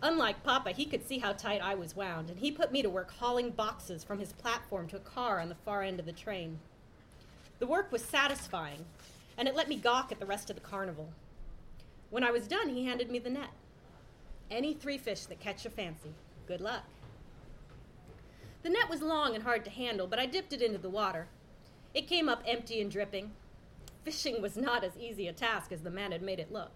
Unlike 0.04 0.42
Papa, 0.42 0.72
he 0.72 0.84
could 0.84 1.06
see 1.06 1.20
how 1.20 1.32
tight 1.32 1.60
I 1.62 1.76
was 1.76 1.94
wound, 1.94 2.28
and 2.28 2.40
he 2.40 2.50
put 2.50 2.72
me 2.72 2.82
to 2.82 2.90
work 2.90 3.12
hauling 3.12 3.50
boxes 3.50 4.02
from 4.02 4.18
his 4.18 4.32
platform 4.32 4.88
to 4.88 4.96
a 4.96 5.00
car 5.00 5.38
on 5.38 5.48
the 5.48 5.54
far 5.54 5.82
end 5.82 6.00
of 6.00 6.06
the 6.06 6.12
train. 6.12 6.58
The 7.60 7.68
work 7.68 7.92
was 7.92 8.02
satisfying, 8.02 8.84
and 9.38 9.46
it 9.46 9.54
let 9.54 9.68
me 9.68 9.76
gawk 9.76 10.10
at 10.10 10.18
the 10.18 10.26
rest 10.26 10.50
of 10.50 10.56
the 10.56 10.62
carnival. 10.62 11.08
When 12.10 12.24
I 12.24 12.32
was 12.32 12.48
done, 12.48 12.70
he 12.70 12.84
handed 12.84 13.12
me 13.12 13.20
the 13.20 13.30
net. 13.30 13.50
Any 14.50 14.74
three 14.74 14.98
fish 14.98 15.26
that 15.26 15.38
catch 15.38 15.62
your 15.62 15.70
fancy. 15.70 16.12
Good 16.48 16.60
luck. 16.60 16.82
The 18.64 18.70
net 18.70 18.90
was 18.90 19.02
long 19.02 19.36
and 19.36 19.44
hard 19.44 19.64
to 19.66 19.70
handle, 19.70 20.08
but 20.08 20.18
I 20.18 20.26
dipped 20.26 20.52
it 20.52 20.62
into 20.62 20.78
the 20.78 20.90
water. 20.90 21.28
It 21.94 22.08
came 22.08 22.28
up 22.28 22.42
empty 22.44 22.80
and 22.80 22.90
dripping. 22.90 23.30
Fishing 24.02 24.42
was 24.42 24.56
not 24.56 24.82
as 24.82 24.96
easy 24.98 25.28
a 25.28 25.32
task 25.32 25.70
as 25.70 25.82
the 25.82 25.90
man 25.90 26.10
had 26.10 26.22
made 26.22 26.40
it 26.40 26.52
look. 26.52 26.72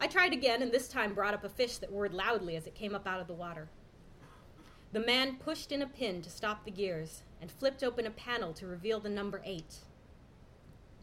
I 0.00 0.06
tried 0.06 0.32
again, 0.32 0.62
and 0.62 0.70
this 0.70 0.88
time 0.88 1.12
brought 1.12 1.34
up 1.34 1.44
a 1.44 1.48
fish 1.48 1.78
that 1.78 1.92
whirred 1.92 2.14
loudly 2.14 2.54
as 2.56 2.66
it 2.66 2.74
came 2.74 2.94
up 2.94 3.06
out 3.06 3.20
of 3.20 3.26
the 3.26 3.34
water. 3.34 3.68
The 4.92 5.00
man 5.00 5.36
pushed 5.36 5.72
in 5.72 5.82
a 5.82 5.86
pin 5.86 6.22
to 6.22 6.30
stop 6.30 6.64
the 6.64 6.70
gears 6.70 7.22
and 7.40 7.50
flipped 7.50 7.82
open 7.82 8.06
a 8.06 8.10
panel 8.10 8.52
to 8.54 8.66
reveal 8.66 9.00
the 9.00 9.08
number 9.08 9.42
eight. 9.44 9.78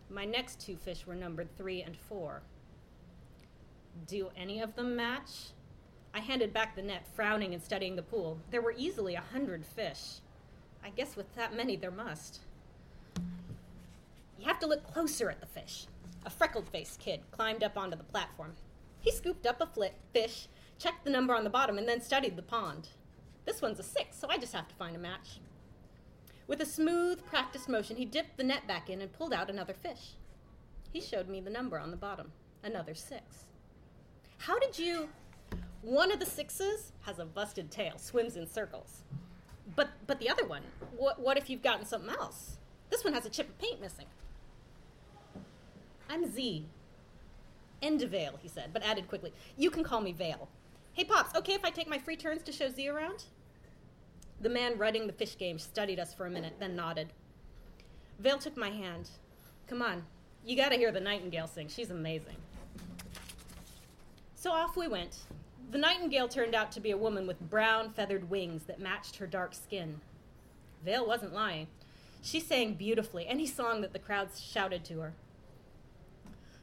My 0.09 0.25
next 0.25 0.61
two 0.61 0.77
fish 0.77 1.05
were 1.05 1.15
numbered 1.15 1.55
three 1.57 1.81
and 1.81 1.97
four. 1.97 2.41
Do 4.07 4.29
any 4.35 4.61
of 4.61 4.75
them 4.75 4.95
match? 4.95 5.51
I 6.13 6.19
handed 6.19 6.53
back 6.53 6.75
the 6.75 6.81
net, 6.81 7.05
frowning 7.13 7.53
and 7.53 7.61
studying 7.61 7.95
the 7.95 8.01
pool. 8.01 8.39
There 8.49 8.61
were 8.61 8.73
easily 8.77 9.15
a 9.15 9.21
hundred 9.33 9.65
fish. 9.65 10.19
I 10.83 10.89
guess 10.89 11.15
with 11.15 11.33
that 11.35 11.53
many, 11.55 11.75
there 11.75 11.91
must. 11.91 12.39
You 14.39 14.45
have 14.45 14.59
to 14.59 14.67
look 14.67 14.85
closer 14.93 15.29
at 15.29 15.41
the 15.41 15.47
fish. 15.47 15.87
A 16.25 16.29
freckled 16.29 16.69
faced 16.69 16.99
kid 16.99 17.21
climbed 17.31 17.63
up 17.63 17.77
onto 17.77 17.97
the 17.97 18.03
platform. 18.03 18.53
He 19.05 19.11
scooped 19.11 19.45
up 19.45 19.61
a 19.61 19.67
flit, 19.67 19.93
fish, 20.11 20.47
checked 20.79 21.05
the 21.05 21.11
number 21.11 21.35
on 21.35 21.43
the 21.43 21.49
bottom, 21.49 21.77
and 21.77 21.87
then 21.87 22.01
studied 22.01 22.35
the 22.35 22.41
pond. 22.41 22.89
This 23.45 23.61
one's 23.61 23.79
a 23.79 23.83
six, 23.83 24.17
so 24.17 24.27
I 24.29 24.39
just 24.39 24.53
have 24.53 24.67
to 24.67 24.75
find 24.75 24.95
a 24.95 24.99
match. 24.99 25.39
With 26.47 26.59
a 26.59 26.65
smooth, 26.65 27.23
practiced 27.23 27.69
motion, 27.69 27.97
he 27.97 28.05
dipped 28.05 28.35
the 28.35 28.43
net 28.43 28.67
back 28.67 28.89
in 28.89 29.01
and 29.01 29.13
pulled 29.13 29.31
out 29.31 29.49
another 29.49 29.75
fish. 29.75 30.15
He 30.91 30.99
showed 30.99 31.29
me 31.29 31.39
the 31.39 31.51
number 31.51 31.79
on 31.79 31.91
the 31.91 31.97
bottom 31.97 32.31
another 32.63 32.95
six. 32.95 33.45
How 34.39 34.57
did 34.57 34.79
you. 34.79 35.07
One 35.83 36.11
of 36.11 36.19
the 36.19 36.25
sixes 36.25 36.93
has 37.01 37.19
a 37.19 37.25
busted 37.25 37.69
tail, 37.69 37.99
swims 37.99 38.35
in 38.35 38.47
circles. 38.47 39.03
But, 39.75 39.89
but 40.07 40.19
the 40.19 40.29
other 40.29 40.45
one, 40.45 40.63
what, 40.97 41.19
what 41.19 41.37
if 41.37 41.47
you've 41.47 41.61
gotten 41.61 41.85
something 41.85 42.09
else? 42.09 42.57
This 42.89 43.03
one 43.03 43.13
has 43.13 43.27
a 43.27 43.29
chip 43.29 43.49
of 43.49 43.57
paint 43.59 43.81
missing. 43.81 44.07
I'm 46.09 46.25
Z. 46.25 46.65
End 47.85 48.01
Vale, 48.01 48.39
he 48.41 48.47
said, 48.47 48.71
but 48.73 48.81
added 48.81 49.07
quickly, 49.07 49.31
You 49.55 49.69
can 49.69 49.83
call 49.83 50.01
me 50.01 50.11
Vale. 50.11 50.49
Hey, 50.93 51.03
Pops, 51.03 51.35
okay 51.35 51.53
if 51.53 51.63
I 51.63 51.69
take 51.69 51.87
my 51.87 51.99
free 51.99 52.15
turns 52.15 52.41
to 52.41 52.51
show 52.51 52.67
Z 52.67 52.89
around? 52.89 53.25
The 54.41 54.49
man 54.49 54.79
running 54.79 55.05
the 55.05 55.13
fish 55.13 55.37
game 55.37 55.59
studied 55.59 55.99
us 55.99 56.11
for 56.11 56.25
a 56.25 56.31
minute, 56.31 56.55
then 56.59 56.75
nodded. 56.75 57.13
Vale 58.17 58.39
took 58.39 58.57
my 58.57 58.71
hand. 58.71 59.11
Come 59.67 59.83
on, 59.83 60.03
you 60.43 60.57
gotta 60.57 60.77
hear 60.77 60.91
the 60.91 60.99
nightingale 60.99 61.45
sing. 61.45 61.67
She's 61.67 61.91
amazing. 61.91 62.37
So 64.33 64.51
off 64.51 64.75
we 64.75 64.87
went. 64.87 65.19
The 65.69 65.77
nightingale 65.77 66.27
turned 66.27 66.55
out 66.55 66.71
to 66.71 66.79
be 66.79 66.89
a 66.89 66.97
woman 66.97 67.27
with 67.27 67.49
brown 67.51 67.91
feathered 67.91 68.31
wings 68.31 68.63
that 68.63 68.79
matched 68.79 69.17
her 69.17 69.27
dark 69.27 69.53
skin. 69.53 70.01
Vale 70.83 71.05
wasn't 71.05 71.35
lying. 71.35 71.67
She 72.23 72.39
sang 72.39 72.73
beautifully, 72.73 73.27
any 73.27 73.45
song 73.45 73.81
that 73.81 73.93
the 73.93 73.99
crowds 73.99 74.41
shouted 74.41 74.83
to 74.85 75.01
her. 75.01 75.13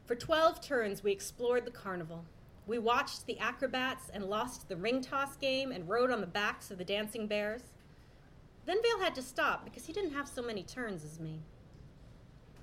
For 0.05 0.15
12 0.15 0.59
turns, 0.61 1.03
we 1.03 1.11
explored 1.11 1.65
the 1.65 1.71
carnival. 1.71 2.25
We 2.67 2.77
watched 2.77 3.25
the 3.25 3.39
acrobats 3.39 4.09
and 4.13 4.25
lost 4.25 4.67
the 4.67 4.75
ring 4.75 5.01
toss 5.01 5.37
game 5.37 5.71
and 5.71 5.87
rode 5.87 6.11
on 6.11 6.21
the 6.21 6.27
backs 6.27 6.71
of 6.71 6.77
the 6.77 6.83
dancing 6.83 7.27
bears. 7.27 7.61
Then 8.65 8.81
Vale 8.81 8.99
had 8.99 9.15
to 9.15 9.21
stop 9.21 9.65
because 9.65 9.85
he 9.85 9.93
didn't 9.93 10.13
have 10.13 10.27
so 10.27 10.41
many 10.41 10.63
turns 10.63 11.03
as 11.03 11.19
me. 11.19 11.41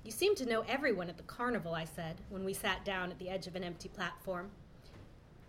You 0.03 0.11
seem 0.11 0.35
to 0.35 0.47
know 0.47 0.63
everyone 0.67 1.09
at 1.09 1.17
the 1.17 1.23
carnival, 1.23 1.75
I 1.75 1.85
said, 1.85 2.21
when 2.29 2.43
we 2.43 2.53
sat 2.53 2.83
down 2.85 3.11
at 3.11 3.19
the 3.19 3.29
edge 3.29 3.45
of 3.45 3.55
an 3.55 3.63
empty 3.63 3.89
platform. 3.89 4.49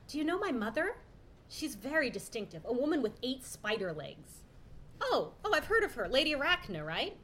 Do 0.09 0.19
you 0.19 0.25
know 0.25 0.39
my 0.39 0.53
mother? 0.53 0.97
She's 1.49 1.75
very 1.75 2.11
distinctive, 2.11 2.63
a 2.67 2.73
woman 2.73 3.03
with 3.03 3.19
eight 3.23 3.45
spider 3.45 3.93
legs. 3.93 4.45
Oh, 5.01 5.33
oh, 5.45 5.55
I've 5.55 5.67
heard 5.67 5.83
of 5.85 5.95
her, 5.95 6.09
Lady 6.09 6.35
Arachna, 6.35 6.87
right? 6.87 7.17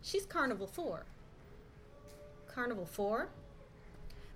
She's 0.00 0.26
Carnival 0.26 0.66
4. 0.66 1.04
Carnival 2.46 2.86
4? 2.86 3.28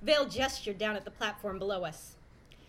Vale 0.02 0.26
gestured 0.26 0.78
down 0.78 0.96
at 0.96 1.04
the 1.04 1.10
platform 1.10 1.58
below 1.58 1.84
us. 1.84 2.16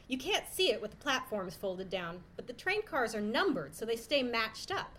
You 0.08 0.18
can't 0.18 0.48
see 0.52 0.72
it 0.72 0.82
with 0.82 0.92
the 0.92 0.98
platforms 0.98 1.56
folded 1.56 1.90
down, 1.90 2.24
but 2.36 2.46
the 2.46 2.54
train 2.54 2.82
cars 2.82 3.16
are 3.16 3.22
numbered 3.22 3.74
so 3.74 3.86
they 3.86 3.96
stay 3.96 4.22
matched 4.22 4.72
up. 4.72 4.98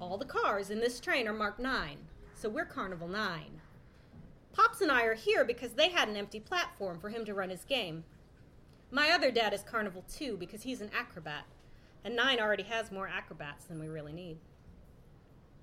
All 0.00 0.16
the 0.16 0.24
cars 0.24 0.70
in 0.70 0.78
this 0.78 1.00
train 1.00 1.26
are 1.26 1.32
marked 1.32 1.58
9, 1.58 1.96
so 2.34 2.48
we're 2.48 2.64
Carnival 2.64 3.08
9. 3.08 3.60
Pops 4.52 4.80
and 4.80 4.92
I 4.92 5.04
are 5.04 5.14
here 5.14 5.44
because 5.44 5.72
they 5.72 5.88
had 5.88 6.08
an 6.08 6.16
empty 6.16 6.38
platform 6.38 7.00
for 7.00 7.08
him 7.08 7.24
to 7.24 7.34
run 7.34 7.50
his 7.50 7.64
game. 7.64 8.04
My 8.92 9.10
other 9.10 9.32
dad 9.32 9.52
is 9.52 9.64
Carnival 9.64 10.04
2 10.12 10.36
because 10.36 10.62
he's 10.62 10.80
an 10.80 10.90
acrobat, 10.96 11.46
and 12.04 12.14
9 12.14 12.38
already 12.38 12.62
has 12.62 12.92
more 12.92 13.08
acrobats 13.08 13.64
than 13.64 13.80
we 13.80 13.88
really 13.88 14.12
need. 14.12 14.36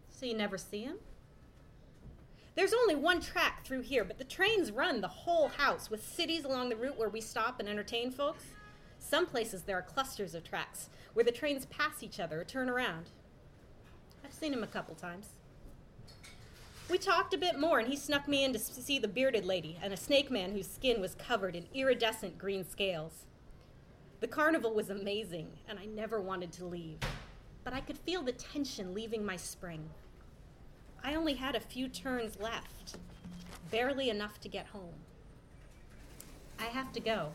So 0.10 0.26
you 0.26 0.34
never 0.34 0.58
see 0.58 0.82
him? 0.82 0.98
There's 2.56 2.74
only 2.74 2.96
one 2.96 3.22
track 3.22 3.66
through 3.66 3.82
here, 3.82 4.04
but 4.04 4.18
the 4.18 4.26
trains 4.26 4.72
run 4.72 5.00
the 5.00 5.08
whole 5.08 5.48
house 5.48 5.90
with 5.90 6.06
cities 6.06 6.44
along 6.44 6.70
the 6.70 6.76
route 6.76 6.98
where 6.98 7.10
we 7.10 7.22
stop 7.22 7.60
and 7.60 7.70
entertain 7.70 8.12
folks. 8.12 8.44
Some 9.00 9.26
places 9.26 9.64
there 9.64 9.78
are 9.78 9.82
clusters 9.82 10.36
of 10.36 10.44
tracks 10.44 10.90
where 11.14 11.24
the 11.26 11.32
trains 11.32 11.66
pass 11.68 12.04
each 12.04 12.20
other 12.20 12.42
or 12.42 12.44
turn 12.44 12.70
around. 12.70 13.10
I've 14.24 14.34
seen 14.34 14.54
him 14.54 14.64
a 14.64 14.68
couple 14.68 14.96
times. 14.96 15.30
We 16.90 16.98
talked 16.98 17.34
a 17.34 17.38
bit 17.38 17.58
more, 17.58 17.80
and 17.80 17.88
he 17.88 17.96
snuck 17.96 18.28
me 18.28 18.44
in 18.44 18.52
to 18.52 18.60
see 18.60 19.00
the 19.00 19.08
bearded 19.08 19.46
lady 19.46 19.80
and 19.82 19.94
a 19.94 19.98
snake 19.98 20.30
man 20.30 20.52
whose 20.52 20.70
skin 20.70 21.00
was 21.00 21.16
covered 21.16 21.56
in 21.56 21.68
iridescent 21.74 22.38
green 22.38 22.66
scales. 22.70 23.26
The 24.20 24.28
carnival 24.28 24.74
was 24.74 24.90
amazing, 24.90 25.48
and 25.70 25.80
I 25.80 25.86
never 25.86 26.20
wanted 26.20 26.52
to 26.54 26.66
leave, 26.66 26.98
but 27.64 27.74
I 27.74 27.80
could 27.80 27.98
feel 27.98 28.22
the 28.22 28.34
tension 28.34 28.94
leaving 28.94 29.26
my 29.26 29.38
spring. 29.38 29.90
I 31.04 31.16
only 31.16 31.34
had 31.34 31.56
a 31.56 31.60
few 31.60 31.88
turns 31.88 32.40
left, 32.40 32.98
barely 33.72 34.10
enough 34.10 34.40
to 34.42 34.50
get 34.50 34.68
home. 34.68 34.94
I 36.60 36.66
have 36.66 36.92
to 36.94 37.00
go. 37.00 37.32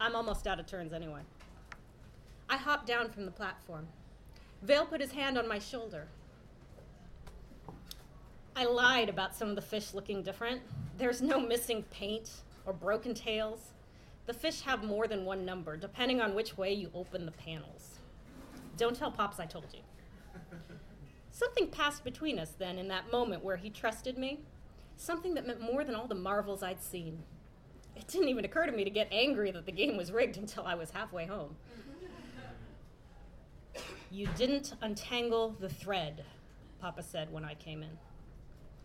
I'm 0.00 0.14
almost 0.14 0.46
out 0.46 0.60
of 0.60 0.66
turns 0.66 0.92
anyway. 0.92 1.22
I 2.50 2.56
hopped 2.56 2.86
down 2.86 3.10
from 3.10 3.24
the 3.24 3.30
platform. 3.30 3.86
Vale 4.62 4.86
put 4.86 5.00
his 5.00 5.12
hand 5.12 5.38
on 5.38 5.48
my 5.48 5.58
shoulder. 5.58 6.06
I 8.54 8.64
lied 8.64 9.08
about 9.08 9.34
some 9.34 9.48
of 9.48 9.56
the 9.56 9.62
fish 9.62 9.94
looking 9.94 10.22
different. 10.22 10.60
There's 10.98 11.22
no 11.22 11.40
missing 11.40 11.82
paint 11.90 12.30
or 12.66 12.72
broken 12.72 13.14
tails. 13.14 13.70
The 14.26 14.34
fish 14.34 14.60
have 14.62 14.82
more 14.82 15.06
than 15.06 15.24
one 15.24 15.44
number, 15.44 15.76
depending 15.76 16.20
on 16.20 16.34
which 16.34 16.56
way 16.58 16.72
you 16.72 16.90
open 16.94 17.26
the 17.26 17.32
panels. 17.32 17.98
Don't 18.76 18.96
tell 18.96 19.10
Pops 19.10 19.38
I 19.38 19.46
told 19.46 19.66
you. 19.72 19.80
Something 21.36 21.66
passed 21.66 22.02
between 22.02 22.38
us 22.38 22.52
then 22.58 22.78
in 22.78 22.88
that 22.88 23.12
moment 23.12 23.44
where 23.44 23.58
he 23.58 23.68
trusted 23.68 24.16
me. 24.16 24.40
Something 24.96 25.34
that 25.34 25.46
meant 25.46 25.60
more 25.60 25.84
than 25.84 25.94
all 25.94 26.06
the 26.06 26.14
marvels 26.14 26.62
I'd 26.62 26.82
seen. 26.82 27.24
It 27.94 28.06
didn't 28.08 28.30
even 28.30 28.46
occur 28.46 28.64
to 28.64 28.72
me 28.72 28.84
to 28.84 28.90
get 28.90 29.08
angry 29.12 29.50
that 29.50 29.66
the 29.66 29.72
game 29.72 29.98
was 29.98 30.10
rigged 30.10 30.38
until 30.38 30.64
I 30.64 30.74
was 30.74 30.92
halfway 30.92 31.26
home. 31.26 31.54
You 34.10 34.28
didn't 34.28 34.76
untangle 34.80 35.54
the 35.60 35.68
thread, 35.68 36.24
Papa 36.80 37.02
said 37.02 37.30
when 37.30 37.44
I 37.44 37.52
came 37.52 37.82
in. 37.82 37.98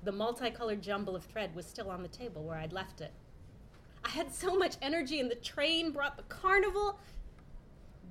The 0.03 0.11
multicolored 0.11 0.81
jumble 0.81 1.15
of 1.15 1.23
thread 1.23 1.55
was 1.55 1.65
still 1.65 1.89
on 1.89 2.01
the 2.01 2.09
table 2.09 2.43
where 2.43 2.57
I'd 2.57 2.73
left 2.73 2.99
it. 2.99 3.13
I 4.03 4.09
had 4.09 4.35
so 4.35 4.57
much 4.57 4.75
energy, 4.81 5.21
and 5.21 5.31
the 5.31 5.35
train 5.35 5.91
brought 5.91 6.17
the 6.17 6.23
carnival. 6.23 6.99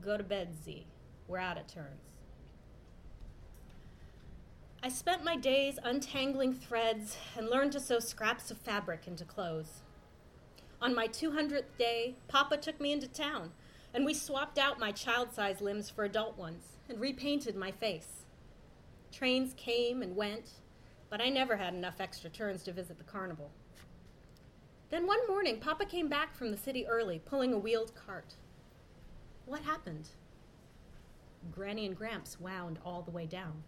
Go 0.00 0.16
to 0.16 0.24
bed, 0.24 0.54
Z. 0.64 0.86
We're 1.28 1.36
out 1.36 1.58
of 1.58 1.66
turns. 1.66 2.09
I 4.82 4.88
spent 4.88 5.22
my 5.22 5.36
days 5.36 5.78
untangling 5.82 6.54
threads 6.54 7.18
and 7.36 7.50
learned 7.50 7.72
to 7.72 7.80
sew 7.80 7.98
scraps 7.98 8.50
of 8.50 8.56
fabric 8.56 9.06
into 9.06 9.26
clothes. 9.26 9.82
On 10.80 10.94
my 10.94 11.06
200th 11.06 11.76
day, 11.78 12.14
Papa 12.28 12.56
took 12.56 12.80
me 12.80 12.90
into 12.90 13.06
town, 13.06 13.50
and 13.92 14.06
we 14.06 14.14
swapped 14.14 14.56
out 14.56 14.78
my 14.78 14.90
child 14.90 15.34
sized 15.34 15.60
limbs 15.60 15.90
for 15.90 16.04
adult 16.04 16.38
ones 16.38 16.78
and 16.88 16.98
repainted 16.98 17.56
my 17.56 17.70
face. 17.70 18.24
Trains 19.12 19.52
came 19.52 20.00
and 20.00 20.16
went, 20.16 20.52
but 21.10 21.20
I 21.20 21.28
never 21.28 21.56
had 21.56 21.74
enough 21.74 22.00
extra 22.00 22.30
turns 22.30 22.62
to 22.62 22.72
visit 22.72 22.96
the 22.96 23.04
carnival. 23.04 23.50
Then 24.88 25.06
one 25.06 25.28
morning, 25.28 25.60
Papa 25.60 25.84
came 25.84 26.08
back 26.08 26.34
from 26.34 26.50
the 26.50 26.56
city 26.56 26.86
early, 26.86 27.18
pulling 27.18 27.52
a 27.52 27.58
wheeled 27.58 27.92
cart. 27.94 28.32
What 29.44 29.60
happened? 29.60 30.08
Granny 31.52 31.84
and 31.84 31.94
Gramps 31.94 32.40
wound 32.40 32.78
all 32.82 33.02
the 33.02 33.10
way 33.10 33.26
down. 33.26 33.62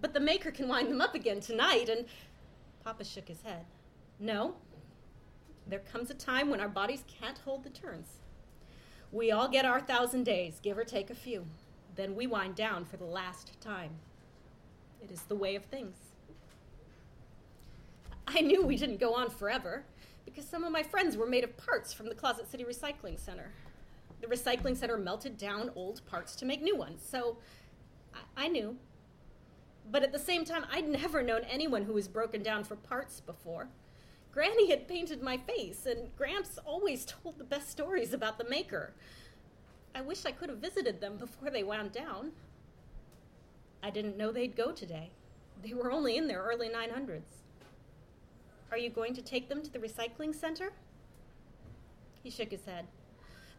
But 0.00 0.14
the 0.14 0.20
maker 0.20 0.50
can 0.50 0.68
wind 0.68 0.90
them 0.90 1.00
up 1.00 1.14
again 1.14 1.40
tonight, 1.40 1.88
and 1.88 2.06
Papa 2.84 3.04
shook 3.04 3.28
his 3.28 3.42
head. 3.42 3.64
No, 4.20 4.54
there 5.66 5.80
comes 5.80 6.10
a 6.10 6.14
time 6.14 6.48
when 6.48 6.60
our 6.60 6.68
bodies 6.68 7.04
can't 7.06 7.38
hold 7.38 7.64
the 7.64 7.70
turns. 7.70 8.08
We 9.12 9.30
all 9.30 9.48
get 9.48 9.64
our 9.64 9.80
thousand 9.80 10.24
days, 10.24 10.60
give 10.62 10.78
or 10.78 10.84
take 10.84 11.10
a 11.10 11.14
few. 11.14 11.46
Then 11.94 12.14
we 12.14 12.26
wind 12.26 12.54
down 12.54 12.84
for 12.84 12.96
the 12.96 13.04
last 13.04 13.60
time. 13.60 13.90
It 15.02 15.10
is 15.10 15.22
the 15.22 15.34
way 15.34 15.56
of 15.56 15.64
things. 15.64 15.96
I 18.26 18.40
knew 18.40 18.64
we 18.64 18.76
didn't 18.76 19.00
go 19.00 19.14
on 19.14 19.30
forever 19.30 19.84
because 20.24 20.46
some 20.46 20.62
of 20.64 20.72
my 20.72 20.82
friends 20.82 21.16
were 21.16 21.26
made 21.26 21.44
of 21.44 21.56
parts 21.56 21.92
from 21.92 22.08
the 22.08 22.14
Closet 22.14 22.50
City 22.50 22.64
Recycling 22.64 23.18
Center. 23.18 23.50
The 24.20 24.26
recycling 24.26 24.76
center 24.76 24.96
melted 24.96 25.38
down 25.38 25.70
old 25.74 26.04
parts 26.06 26.36
to 26.36 26.44
make 26.44 26.60
new 26.60 26.76
ones, 26.76 27.00
so 27.08 27.38
I, 28.14 28.44
I 28.44 28.48
knew. 28.48 28.76
But 29.90 30.02
at 30.02 30.12
the 30.12 30.18
same 30.18 30.44
time, 30.44 30.66
I'd 30.70 30.88
never 30.88 31.22
known 31.22 31.42
anyone 31.44 31.84
who 31.84 31.94
was 31.94 32.08
broken 32.08 32.42
down 32.42 32.64
for 32.64 32.76
parts 32.76 33.20
before. 33.20 33.68
Granny 34.32 34.70
had 34.70 34.86
painted 34.86 35.22
my 35.22 35.38
face, 35.38 35.86
and 35.86 36.14
Gramps 36.16 36.58
always 36.64 37.04
told 37.04 37.38
the 37.38 37.44
best 37.44 37.70
stories 37.70 38.12
about 38.12 38.38
the 38.38 38.48
maker. 38.48 38.92
I 39.94 40.02
wish 40.02 40.26
I 40.26 40.32
could 40.32 40.50
have 40.50 40.58
visited 40.58 41.00
them 41.00 41.16
before 41.16 41.50
they 41.50 41.64
wound 41.64 41.92
down. 41.92 42.32
I 43.82 43.90
didn't 43.90 44.18
know 44.18 44.30
they'd 44.30 44.56
go 44.56 44.72
today. 44.72 45.10
They 45.62 45.72
were 45.72 45.90
only 45.90 46.16
in 46.16 46.28
their 46.28 46.42
early 46.42 46.68
900s. 46.68 47.22
Are 48.70 48.78
you 48.78 48.90
going 48.90 49.14
to 49.14 49.22
take 49.22 49.48
them 49.48 49.62
to 49.62 49.72
the 49.72 49.78
recycling 49.78 50.34
center? 50.34 50.72
He 52.22 52.30
shook 52.30 52.50
his 52.50 52.66
head. 52.66 52.86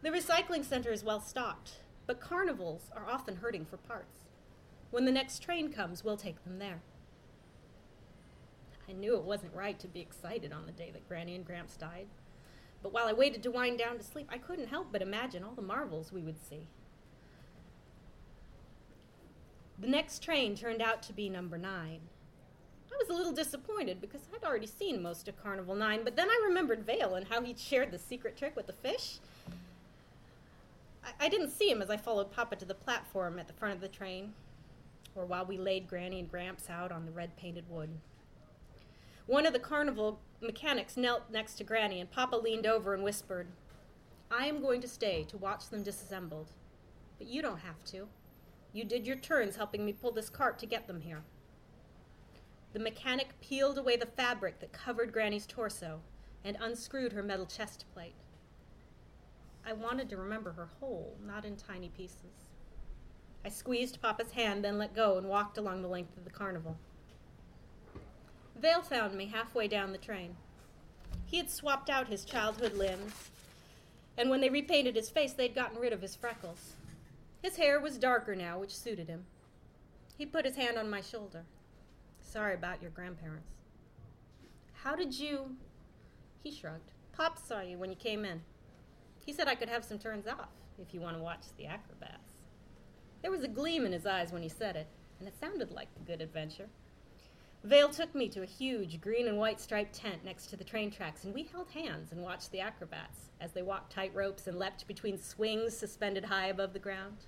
The 0.02 0.10
recycling 0.10 0.64
center 0.64 0.92
is 0.92 1.02
well 1.02 1.20
stocked, 1.20 1.80
but 2.06 2.20
carnivals 2.20 2.90
are 2.96 3.06
often 3.10 3.36
hurting 3.36 3.64
for 3.64 3.76
parts. 3.76 4.29
When 4.90 5.04
the 5.04 5.12
next 5.12 5.42
train 5.42 5.72
comes, 5.72 6.02
we'll 6.02 6.16
take 6.16 6.42
them 6.44 6.58
there. 6.58 6.82
I 8.88 8.92
knew 8.92 9.16
it 9.16 9.22
wasn't 9.22 9.54
right 9.54 9.78
to 9.78 9.88
be 9.88 10.00
excited 10.00 10.52
on 10.52 10.66
the 10.66 10.72
day 10.72 10.90
that 10.92 11.08
Granny 11.08 11.36
and 11.36 11.46
Gramps 11.46 11.76
died. 11.76 12.08
But 12.82 12.92
while 12.92 13.06
I 13.06 13.12
waited 13.12 13.42
to 13.44 13.50
wind 13.50 13.78
down 13.78 13.98
to 13.98 14.04
sleep, 14.04 14.28
I 14.30 14.38
couldn't 14.38 14.68
help 14.68 14.88
but 14.90 15.02
imagine 15.02 15.44
all 15.44 15.54
the 15.54 15.62
marvels 15.62 16.12
we 16.12 16.22
would 16.22 16.44
see. 16.44 16.66
The 19.78 19.86
next 19.86 20.22
train 20.22 20.56
turned 20.56 20.82
out 20.82 21.02
to 21.04 21.12
be 21.12 21.28
number 21.28 21.56
nine. 21.56 22.00
I 22.92 22.96
was 22.98 23.08
a 23.08 23.16
little 23.16 23.32
disappointed 23.32 24.00
because 24.00 24.22
I'd 24.34 24.44
already 24.44 24.66
seen 24.66 25.00
most 25.00 25.28
of 25.28 25.40
Carnival 25.42 25.74
9, 25.74 26.00
but 26.02 26.16
then 26.16 26.28
I 26.28 26.44
remembered 26.46 26.84
Vale 26.84 27.14
and 27.14 27.28
how 27.28 27.40
he'd 27.40 27.58
shared 27.58 27.92
the 27.92 27.98
secret 27.98 28.36
trick 28.36 28.56
with 28.56 28.66
the 28.66 28.72
fish. 28.72 29.18
I, 31.04 31.26
I 31.26 31.28
didn't 31.28 31.50
see 31.50 31.70
him 31.70 31.80
as 31.80 31.88
I 31.88 31.96
followed 31.96 32.32
Papa 32.32 32.56
to 32.56 32.64
the 32.64 32.74
platform 32.74 33.38
at 33.38 33.46
the 33.46 33.54
front 33.54 33.74
of 33.74 33.80
the 33.80 33.88
train, 33.88 34.34
or 35.14 35.24
while 35.24 35.44
we 35.44 35.58
laid 35.58 35.88
Granny 35.88 36.20
and 36.20 36.30
Gramps 36.30 36.70
out 36.70 36.92
on 36.92 37.06
the 37.06 37.12
red 37.12 37.36
painted 37.36 37.64
wood. 37.68 37.90
One 39.26 39.46
of 39.46 39.52
the 39.52 39.58
carnival 39.58 40.20
mechanics 40.40 40.96
knelt 40.96 41.30
next 41.30 41.54
to 41.56 41.64
Granny, 41.64 42.00
and 42.00 42.10
Papa 42.10 42.36
leaned 42.36 42.66
over 42.66 42.94
and 42.94 43.02
whispered, 43.02 43.48
I 44.30 44.46
am 44.46 44.60
going 44.60 44.80
to 44.80 44.88
stay 44.88 45.24
to 45.28 45.36
watch 45.36 45.68
them 45.68 45.82
disassembled, 45.82 46.52
but 47.18 47.26
you 47.26 47.42
don't 47.42 47.60
have 47.60 47.84
to. 47.86 48.08
You 48.72 48.84
did 48.84 49.06
your 49.06 49.16
turns 49.16 49.56
helping 49.56 49.84
me 49.84 49.92
pull 49.92 50.12
this 50.12 50.30
cart 50.30 50.58
to 50.60 50.66
get 50.66 50.86
them 50.86 51.00
here. 51.00 51.22
The 52.72 52.78
mechanic 52.78 53.40
peeled 53.40 53.78
away 53.78 53.96
the 53.96 54.06
fabric 54.06 54.60
that 54.60 54.72
covered 54.72 55.12
Granny's 55.12 55.46
torso 55.46 56.00
and 56.44 56.56
unscrewed 56.60 57.12
her 57.12 57.22
metal 57.22 57.46
chest 57.46 57.84
plate. 57.92 58.14
I 59.66 59.72
wanted 59.72 60.08
to 60.10 60.16
remember 60.16 60.52
her 60.52 60.70
whole, 60.78 61.16
not 61.26 61.44
in 61.44 61.56
tiny 61.56 61.88
pieces. 61.88 62.49
I 63.44 63.48
squeezed 63.48 64.02
Papa's 64.02 64.32
hand, 64.32 64.64
then 64.64 64.78
let 64.78 64.94
go 64.94 65.16
and 65.16 65.28
walked 65.28 65.56
along 65.56 65.82
the 65.82 65.88
length 65.88 66.16
of 66.16 66.24
the 66.24 66.30
carnival. 66.30 66.76
Vale 68.60 68.82
found 68.82 69.14
me 69.14 69.26
halfway 69.26 69.66
down 69.66 69.92
the 69.92 69.98
train. 69.98 70.36
He 71.24 71.38
had 71.38 71.50
swapped 71.50 71.88
out 71.88 72.08
his 72.08 72.24
childhood 72.24 72.74
limbs, 72.74 73.30
and 74.18 74.28
when 74.28 74.40
they 74.40 74.50
repainted 74.50 74.96
his 74.96 75.08
face, 75.08 75.32
they'd 75.32 75.54
gotten 75.54 75.78
rid 75.78 75.92
of 75.92 76.02
his 76.02 76.14
freckles. 76.14 76.74
His 77.42 77.56
hair 77.56 77.80
was 77.80 77.96
darker 77.96 78.34
now, 78.34 78.58
which 78.58 78.76
suited 78.76 79.08
him. 79.08 79.24
He 80.18 80.26
put 80.26 80.44
his 80.44 80.56
hand 80.56 80.76
on 80.76 80.90
my 80.90 81.00
shoulder. 81.00 81.44
Sorry 82.20 82.54
about 82.54 82.82
your 82.82 82.90
grandparents. 82.90 83.48
How 84.74 84.94
did 84.94 85.18
you. 85.18 85.56
He 86.42 86.50
shrugged. 86.50 86.90
Pop 87.12 87.38
saw 87.38 87.60
you 87.60 87.78
when 87.78 87.90
you 87.90 87.96
came 87.96 88.24
in. 88.24 88.42
He 89.24 89.32
said 89.32 89.48
I 89.48 89.54
could 89.54 89.68
have 89.68 89.84
some 89.84 89.98
turns 89.98 90.26
off 90.26 90.48
if 90.78 90.92
you 90.92 91.00
want 91.00 91.16
to 91.16 91.22
watch 91.22 91.44
the 91.56 91.66
acrobats. 91.66 92.29
There 93.22 93.30
was 93.30 93.42
a 93.42 93.48
gleam 93.48 93.84
in 93.84 93.92
his 93.92 94.06
eyes 94.06 94.32
when 94.32 94.42
he 94.42 94.48
said 94.48 94.76
it, 94.76 94.86
and 95.18 95.28
it 95.28 95.38
sounded 95.38 95.70
like 95.70 95.88
a 95.96 96.06
good 96.06 96.20
adventure. 96.20 96.68
Vale 97.62 97.90
took 97.90 98.14
me 98.14 98.28
to 98.30 98.42
a 98.42 98.46
huge 98.46 99.02
green 99.02 99.28
and 99.28 99.36
white 99.36 99.60
striped 99.60 99.94
tent 99.94 100.24
next 100.24 100.46
to 100.46 100.56
the 100.56 100.64
train 100.64 100.90
tracks, 100.90 101.24
and 101.24 101.34
we 101.34 101.42
held 101.42 101.70
hands 101.70 102.10
and 102.10 102.22
watched 102.22 102.50
the 102.50 102.60
acrobats 102.60 103.28
as 103.38 103.52
they 103.52 103.60
walked 103.62 103.92
tight 103.92 104.14
ropes 104.14 104.46
and 104.46 104.58
leapt 104.58 104.86
between 104.86 105.18
swings 105.18 105.76
suspended 105.76 106.24
high 106.24 106.46
above 106.46 106.72
the 106.72 106.78
ground. 106.78 107.18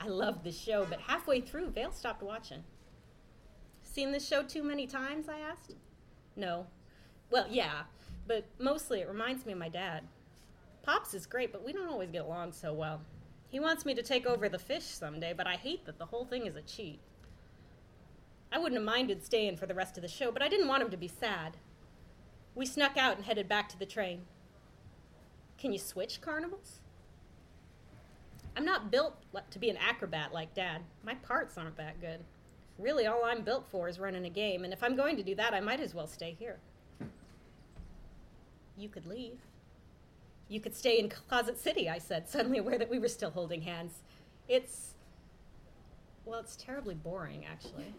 I 0.00 0.08
loved 0.08 0.42
the 0.42 0.50
show, 0.50 0.86
but 0.90 1.00
halfway 1.00 1.40
through, 1.40 1.70
Vale 1.70 1.92
stopped 1.92 2.22
watching. 2.22 2.64
Seen 3.82 4.10
this 4.10 4.26
show 4.26 4.42
too 4.42 4.64
many 4.64 4.86
times? 4.88 5.28
I 5.28 5.38
asked. 5.38 5.74
No. 6.34 6.66
Well, 7.30 7.46
yeah, 7.48 7.82
but 8.26 8.44
mostly 8.58 9.00
it 9.00 9.08
reminds 9.08 9.46
me 9.46 9.52
of 9.52 9.58
my 9.58 9.68
dad. 9.68 10.02
Pops 10.82 11.14
is 11.14 11.26
great, 11.26 11.52
but 11.52 11.64
we 11.64 11.72
don't 11.72 11.88
always 11.88 12.10
get 12.10 12.24
along 12.24 12.52
so 12.52 12.72
well. 12.72 13.00
He 13.50 13.60
wants 13.60 13.86
me 13.86 13.94
to 13.94 14.02
take 14.02 14.26
over 14.26 14.48
the 14.48 14.58
fish 14.58 14.84
someday, 14.84 15.32
but 15.32 15.46
I 15.46 15.54
hate 15.54 15.86
that 15.86 15.98
the 15.98 16.06
whole 16.06 16.24
thing 16.24 16.46
is 16.46 16.56
a 16.56 16.62
cheat. 16.62 17.00
I 18.52 18.58
wouldn't 18.58 18.80
have 18.80 18.84
minded 18.84 19.24
staying 19.24 19.56
for 19.56 19.66
the 19.66 19.74
rest 19.74 19.96
of 19.96 20.02
the 20.02 20.08
show, 20.08 20.30
but 20.30 20.42
I 20.42 20.48
didn't 20.48 20.68
want 20.68 20.82
him 20.82 20.90
to 20.90 20.96
be 20.96 21.08
sad. 21.08 21.56
We 22.54 22.66
snuck 22.66 22.96
out 22.96 23.16
and 23.16 23.24
headed 23.24 23.48
back 23.48 23.68
to 23.70 23.78
the 23.78 23.86
train. 23.86 24.22
Can 25.58 25.72
you 25.72 25.78
switch 25.78 26.20
carnivals? 26.20 26.80
I'm 28.56 28.64
not 28.64 28.90
built 28.90 29.14
to 29.50 29.58
be 29.58 29.70
an 29.70 29.76
acrobat 29.76 30.32
like 30.32 30.54
Dad. 30.54 30.82
My 31.04 31.14
parts 31.14 31.56
aren't 31.56 31.76
that 31.76 32.00
good. 32.00 32.20
Really, 32.78 33.06
all 33.06 33.24
I'm 33.24 33.42
built 33.42 33.66
for 33.70 33.88
is 33.88 33.98
running 33.98 34.24
a 34.24 34.30
game, 34.30 34.64
and 34.64 34.72
if 34.72 34.82
I'm 34.82 34.96
going 34.96 35.16
to 35.16 35.22
do 35.22 35.34
that, 35.36 35.54
I 35.54 35.60
might 35.60 35.80
as 35.80 35.94
well 35.94 36.06
stay 36.06 36.36
here. 36.38 36.58
You 38.76 38.88
could 38.88 39.06
leave. 39.06 39.38
You 40.48 40.60
could 40.60 40.74
stay 40.74 40.98
in 40.98 41.08
Closet 41.08 41.58
City, 41.58 41.88
I 41.88 41.98
said, 41.98 42.28
suddenly 42.28 42.58
aware 42.58 42.78
that 42.78 42.90
we 42.90 42.98
were 42.98 43.08
still 43.08 43.30
holding 43.30 43.62
hands. 43.62 44.02
It's. 44.48 44.94
Well, 46.24 46.40
it's 46.40 46.56
terribly 46.56 46.94
boring, 46.94 47.44
actually. 47.50 47.94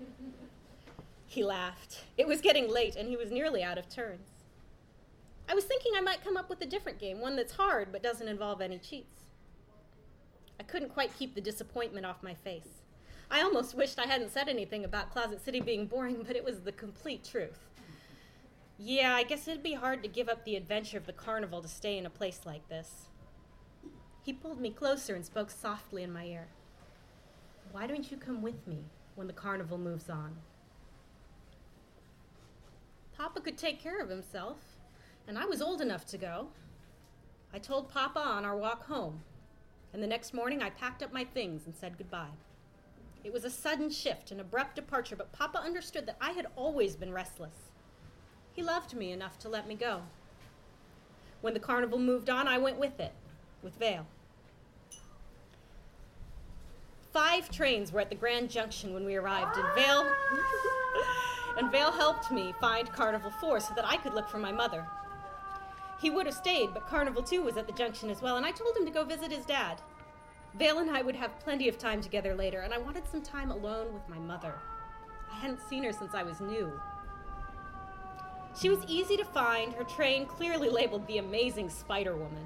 he 1.26 1.44
laughed. 1.44 2.04
It 2.18 2.28
was 2.28 2.42
getting 2.42 2.70
late, 2.70 2.96
and 2.96 3.08
he 3.08 3.18
was 3.18 3.32
nearly 3.32 3.64
out 3.64 3.78
of 3.78 3.90
turns. 3.90 4.28
I 5.50 5.56
was 5.56 5.64
thinking 5.64 5.94
I 5.96 6.02
might 6.02 6.24
come 6.24 6.38
up 6.38 6.48
with 6.48 6.62
a 6.62 6.66
different 6.68 7.00
game, 7.00 7.20
one 7.20 7.36
that's 7.36 7.54
hard 7.54 7.92
but 7.92 8.04
doesn't 8.04 8.28
involve 8.28 8.62
any 8.62 8.78
cheats. 8.78 9.22
I 10.60 10.64
couldn't 10.64 10.90
quite 10.90 11.18
keep 11.18 11.34
the 11.34 11.42
disappointment 11.42 12.06
off 12.06 12.22
my 12.22 12.36
face. 12.36 12.84
I 13.32 13.42
almost 13.42 13.76
wished 13.76 13.98
I 13.98 14.06
hadn't 14.06 14.32
said 14.32 14.48
anything 14.48 14.86
about 14.86 15.12
Closet 15.12 15.44
City 15.44 15.60
being 15.60 15.88
boring, 15.88 16.24
but 16.26 16.36
it 16.36 16.44
was 16.44 16.60
the 16.60 16.72
complete 16.72 17.24
truth. 17.24 17.69
Yeah, 18.82 19.14
I 19.14 19.24
guess 19.24 19.46
it'd 19.46 19.62
be 19.62 19.74
hard 19.74 20.02
to 20.04 20.08
give 20.08 20.30
up 20.30 20.46
the 20.46 20.56
adventure 20.56 20.98
of 20.98 21.06
the 21.06 21.12
carnival 21.12 21.62
to 21.62 21.68
stay 21.68 21.98
in 21.98 22.06
a 22.06 22.10
place 22.10 22.42
like 22.46 22.70
this. 22.70 23.10
He 24.24 24.32
pulled 24.32 24.62
me 24.62 24.70
closer 24.70 25.16
and 25.16 25.26
spoke 25.26 25.52
softly 25.52 26.02
in 26.02 26.14
my 26.14 26.24
ear. 26.24 26.48
Why 27.74 27.88
don't 27.88 28.10
you 28.10 28.16
come 28.16 28.42
with 28.42 28.66
me 28.66 28.86
when 29.16 29.28
the 29.28 29.34
carnival 29.34 29.78
moves 29.78 30.10
on? 30.10 30.38
Papa 33.18 33.42
could 33.42 33.58
take 33.58 33.84
care 33.84 34.02
of 34.02 34.10
himself, 34.10 34.60
and 35.28 35.38
I 35.38 35.46
was 35.46 35.62
old 35.62 35.82
enough 35.82 36.06
to 36.06 36.18
go. 36.18 36.48
I 37.54 37.60
told 37.60 37.90
Papa 37.90 38.22
on 38.22 38.46
our 38.46 38.56
walk 38.56 38.86
home, 38.86 39.24
and 39.92 40.02
the 40.02 40.08
next 40.08 40.34
morning 40.34 40.64
I 40.64 40.70
packed 40.70 41.04
up 41.04 41.12
my 41.12 41.26
things 41.26 41.66
and 41.66 41.76
said 41.76 41.98
goodbye. 41.98 42.38
It 43.26 43.34
was 43.34 43.44
a 43.44 43.50
sudden 43.50 43.90
shift, 43.90 44.32
an 44.32 44.40
abrupt 44.40 44.78
departure, 44.78 45.18
but 45.18 45.34
Papa 45.34 45.60
understood 45.60 46.06
that 46.06 46.18
I 46.22 46.32
had 46.32 46.48
always 46.56 46.96
been 46.96 47.12
restless. 47.12 47.69
He 48.54 48.64
loved 48.64 48.96
me 48.96 49.12
enough 49.12 49.38
to 49.40 49.50
let 49.50 49.68
me 49.68 49.76
go. 49.76 50.02
When 51.42 51.54
the 51.54 51.60
carnival 51.60 52.00
moved 52.00 52.30
on, 52.30 52.48
I 52.48 52.58
went 52.58 52.78
with 52.78 53.00
it, 53.00 53.14
with 53.64 53.76
Vale. 53.76 54.06
Five 57.12 57.50
trains 57.50 57.92
were 57.92 58.02
at 58.02 58.10
the 58.10 58.16
Grand 58.16 58.50
Junction 58.50 58.94
when 58.94 59.06
we 59.06 59.16
arrived, 59.16 59.58
and 59.58 59.74
Vale 59.74 60.06
and 61.58 61.72
Vale 61.72 61.92
helped 61.92 62.32
me 62.32 62.54
find 62.62 62.92
Carnival 62.92 63.32
4 63.40 63.60
so 63.60 63.74
that 63.76 63.86
I 63.86 63.98
could 63.98 64.14
look 64.14 64.30
for 64.30 64.38
my 64.38 64.52
mother. 64.52 64.86
He 66.02 66.10
would 66.10 66.28
have 66.28 66.36
stayed, 66.36 66.74
but 66.74 66.88
Carnival 66.88 67.24
2 67.24 67.42
was 67.42 67.58
at 67.58 67.68
the 67.68 67.74
junction 67.74 68.10
as 68.10 68.22
well, 68.22 68.38
and 68.38 68.46
I 68.46 68.52
told 68.52 68.78
him 68.78 68.86
to 68.86 68.92
go 68.92 69.04
visit 69.04 69.32
his 69.32 69.46
dad. 69.46 69.82
Vale 70.56 70.80
and 70.80 70.90
I 70.90 71.02
would 71.02 71.16
have 71.16 71.40
plenty 71.40 71.68
of 71.68 71.78
time 71.78 72.02
together 72.02 72.36
later, 72.36 72.62
and 72.62 72.74
I 72.74 72.78
wanted 72.78 73.08
some 73.08 73.22
time 73.22 73.52
alone 73.52 73.94
with 73.94 74.08
my 74.08 74.20
mother. 74.20 74.56
I 75.32 75.36
hadn't 75.36 75.62
seen 75.68 75.84
her 75.84 75.92
since 75.92 76.14
I 76.14 76.24
was 76.24 76.40
new. 76.40 76.72
She 78.60 78.70
was 78.70 78.84
easy 78.88 79.16
to 79.16 79.24
find, 79.24 79.74
her 79.74 79.86
train 79.86 80.26
clearly 80.26 80.70
labeled 80.70 81.08
the 81.08 81.20
amazing 81.20 81.70
Spider 81.70 82.16
Woman, 82.16 82.46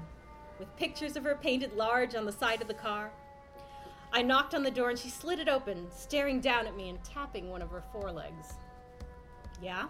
with 0.60 0.76
pictures 0.76 1.16
of 1.16 1.24
her 1.24 1.34
painted 1.34 1.72
large 1.74 2.14
on 2.14 2.24
the 2.24 2.30
side 2.30 2.62
of 2.62 2.68
the 2.68 2.74
car. 2.74 3.10
I 4.12 4.22
knocked 4.22 4.54
on 4.54 4.62
the 4.62 4.70
door 4.70 4.90
and 4.90 4.98
she 4.98 5.08
slid 5.08 5.40
it 5.40 5.48
open, 5.48 5.88
staring 5.90 6.40
down 6.40 6.68
at 6.68 6.76
me 6.76 6.88
and 6.88 7.02
tapping 7.02 7.50
one 7.50 7.62
of 7.62 7.70
her 7.70 7.82
forelegs. 7.90 8.54
Yeah? 9.60 9.88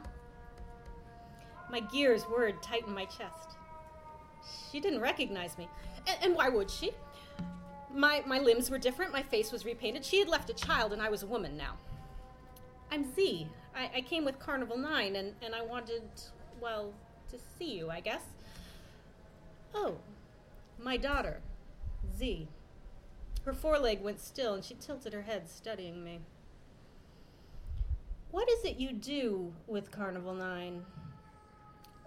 My 1.71 1.81
gears 1.81 2.23
whirred 2.23 2.63
tight 2.63 2.87
in 2.87 2.95
my 2.95 3.05
chest. 3.05 3.59
She 4.73 4.81
didn't 4.81 5.01
recognize 5.01 5.59
me. 5.59 5.69
And, 6.07 6.17
and 6.23 6.35
why 6.35 6.49
would 6.49 6.71
she? 6.71 6.93
My, 7.93 8.23
my 8.27 8.39
limbs 8.39 8.71
were 8.71 8.79
different, 8.79 9.13
my 9.13 9.23
face 9.23 9.53
was 9.53 9.67
repainted. 9.67 10.07
She 10.07 10.21
had 10.21 10.29
left 10.29 10.49
a 10.49 10.55
child, 10.55 10.95
and 10.95 11.03
I 11.03 11.11
was 11.11 11.23
a 11.23 11.27
woman 11.27 11.55
now. 11.55 11.77
I'm 12.91 13.15
Z. 13.15 13.47
I, 13.77 13.91
I 13.97 14.01
came 14.01 14.25
with 14.25 14.39
Carnival 14.39 14.77
9, 14.77 15.17
and, 15.17 15.33
and 15.43 15.55
I 15.55 15.63
wanted, 15.63 16.03
well, 16.61 16.93
to 17.31 17.39
see 17.59 17.77
you, 17.77 17.91
I 17.91 18.01
guess. 18.01 18.23
Oh, 19.75 19.97
my 20.79 20.97
daughter, 20.97 21.41
Z. 22.17 22.49
Her 23.45 23.53
foreleg 23.53 24.01
went 24.03 24.21
still, 24.21 24.55
and 24.55 24.65
she 24.65 24.75
tilted 24.75 25.13
her 25.13 25.23
head, 25.23 25.49
studying 25.51 26.05
me. 26.05 26.21
What 28.31 28.49
is 28.49 28.65
it 28.65 28.77
you 28.77 28.93
do 28.93 29.53
with 29.67 29.91
Carnival 29.91 30.35
9? 30.35 30.85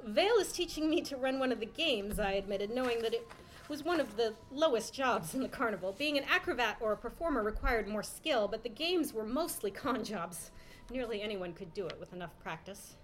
Vale 0.06 0.38
is 0.40 0.52
teaching 0.52 0.90
me 0.90 1.02
to 1.02 1.18
run 1.18 1.40
one 1.40 1.52
of 1.52 1.60
the 1.60 1.66
games, 1.66 2.20
I 2.20 2.32
admitted, 2.34 2.70
knowing 2.70 3.02
that 3.02 3.14
it 3.14 3.28
was 3.68 3.84
one 3.84 4.00
of 4.00 4.16
the 4.16 4.34
lowest 4.52 4.94
jobs 4.94 5.34
in 5.36 5.42
the 5.42 5.50
carnival. 5.50 5.94
Being 5.98 6.18
an 6.18 6.24
acrobat 6.30 6.78
or 6.80 6.94
a 6.94 6.98
performer 6.98 7.44
required 7.44 7.88
more 7.88 8.04
skill, 8.04 8.48
but 8.48 8.64
the 8.64 8.70
games 8.70 9.14
were 9.14 9.26
mostly 9.26 9.72
con 9.72 10.04
jobs. 10.04 10.52
Nearly 10.90 11.22
anyone 11.22 11.54
could 11.54 11.74
do 11.74 11.86
it 11.88 12.00
with 12.00 12.14
enough 12.14 12.38
practice. 12.42 12.96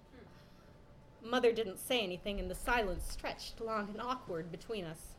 Mother 1.22 1.52
didn't 1.52 1.78
say 1.78 2.00
anything, 2.00 2.38
and 2.38 2.50
the 2.50 2.54
silence 2.54 3.04
stretched 3.10 3.60
long 3.60 3.88
and 3.90 4.00
awkward 4.00 4.50
between 4.50 4.84
us. 4.84 5.14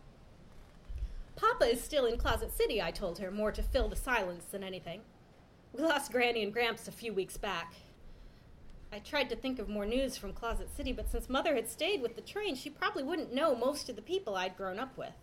Papa 1.35 1.65
is 1.65 1.83
still 1.83 2.05
in 2.05 2.17
Closet 2.17 2.51
City, 2.51 2.81
I 2.81 2.91
told 2.91 3.19
her, 3.19 3.29
more 3.29 3.51
to 3.51 3.63
fill 3.63 3.89
the 3.89 3.95
silence 3.95 4.45
than 4.45 4.63
anything. 4.63 5.01
We 5.73 5.83
lost 5.83 6.11
Granny 6.11 6.43
and 6.43 6.53
Gramps 6.53 6.87
a 6.87 6.91
few 6.91 7.13
weeks 7.13 7.37
back. 7.37 7.73
I 8.93 8.99
tried 8.99 9.29
to 9.29 9.35
think 9.35 9.59
of 9.59 9.67
more 9.67 9.85
news 9.85 10.15
from 10.15 10.31
Closet 10.31 10.69
City, 10.73 10.93
but 10.93 11.11
since 11.11 11.29
Mother 11.29 11.55
had 11.55 11.69
stayed 11.69 12.01
with 12.01 12.15
the 12.15 12.21
train, 12.21 12.55
she 12.55 12.69
probably 12.69 13.03
wouldn't 13.03 13.33
know 13.33 13.53
most 13.53 13.89
of 13.89 13.95
the 13.95 14.01
people 14.01 14.35
I'd 14.35 14.55
grown 14.55 14.79
up 14.79 14.97
with. 14.97 15.15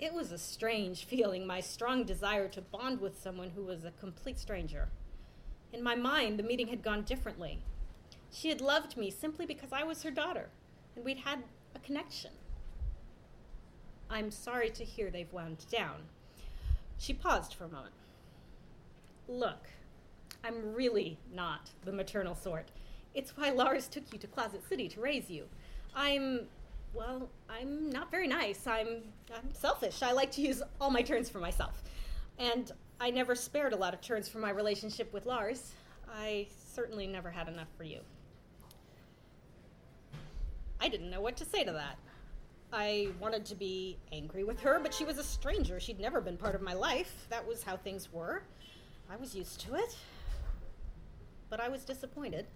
It 0.00 0.12
was 0.12 0.32
a 0.32 0.38
strange 0.38 1.04
feeling, 1.04 1.46
my 1.46 1.60
strong 1.60 2.04
desire 2.04 2.48
to 2.48 2.60
bond 2.60 3.00
with 3.00 3.22
someone 3.22 3.50
who 3.50 3.62
was 3.62 3.84
a 3.84 3.92
complete 3.92 4.38
stranger. 4.38 4.88
In 5.72 5.82
my 5.82 5.94
mind, 5.94 6.38
the 6.38 6.42
meeting 6.42 6.68
had 6.68 6.82
gone 6.82 7.02
differently. 7.02 7.58
She 8.30 8.48
had 8.48 8.60
loved 8.60 8.96
me 8.96 9.10
simply 9.10 9.46
because 9.46 9.72
I 9.72 9.84
was 9.84 10.02
her 10.02 10.10
daughter, 10.10 10.48
and 10.96 11.04
we'd 11.04 11.18
had 11.18 11.44
a 11.74 11.78
connection. 11.78 12.30
I'm 14.10 14.30
sorry 14.30 14.70
to 14.70 14.84
hear 14.84 15.10
they've 15.10 15.32
wound 15.32 15.66
down. 15.70 16.02
She 16.98 17.12
paused 17.12 17.54
for 17.54 17.64
a 17.64 17.68
moment. 17.68 17.94
Look, 19.28 19.68
I'm 20.42 20.74
really 20.74 21.18
not 21.34 21.70
the 21.84 21.92
maternal 21.92 22.34
sort. 22.34 22.68
It's 23.14 23.36
why 23.36 23.50
Lars 23.50 23.88
took 23.88 24.04
you 24.12 24.18
to 24.18 24.26
Closet 24.26 24.66
City 24.68 24.88
to 24.88 25.00
raise 25.00 25.30
you. 25.30 25.44
I'm, 25.94 26.46
well, 26.94 27.28
I'm 27.48 27.90
not 27.90 28.10
very 28.10 28.26
nice. 28.26 28.66
I'm, 28.66 29.02
I'm 29.34 29.52
selfish. 29.52 30.02
I 30.02 30.12
like 30.12 30.30
to 30.32 30.40
use 30.40 30.62
all 30.80 30.90
my 30.90 31.02
turns 31.02 31.28
for 31.28 31.38
myself. 31.38 31.82
And 32.38 32.72
I 33.00 33.10
never 33.10 33.36
spared 33.36 33.72
a 33.72 33.76
lot 33.76 33.94
of 33.94 34.00
turns 34.00 34.28
for 34.28 34.38
my 34.38 34.50
relationship 34.50 35.12
with 35.12 35.24
Lars. 35.24 35.72
I 36.12 36.48
certainly 36.74 37.06
never 37.06 37.30
had 37.30 37.46
enough 37.46 37.68
for 37.76 37.84
you. 37.84 38.00
I 40.80 40.88
didn't 40.88 41.10
know 41.10 41.20
what 41.20 41.36
to 41.36 41.44
say 41.44 41.62
to 41.62 41.72
that. 41.72 41.96
I 42.72 43.08
wanted 43.20 43.44
to 43.46 43.54
be 43.54 43.98
angry 44.12 44.42
with 44.42 44.60
her, 44.60 44.80
but 44.82 44.92
she 44.92 45.04
was 45.04 45.16
a 45.16 45.22
stranger. 45.22 45.78
She'd 45.78 46.00
never 46.00 46.20
been 46.20 46.36
part 46.36 46.56
of 46.56 46.60
my 46.60 46.74
life. 46.74 47.26
That 47.30 47.46
was 47.46 47.62
how 47.62 47.76
things 47.76 48.12
were. 48.12 48.42
I 49.08 49.16
was 49.16 49.34
used 49.34 49.60
to 49.60 49.76
it. 49.76 49.96
But 51.50 51.60
I 51.60 51.68
was 51.68 51.84
disappointed. 51.84 52.46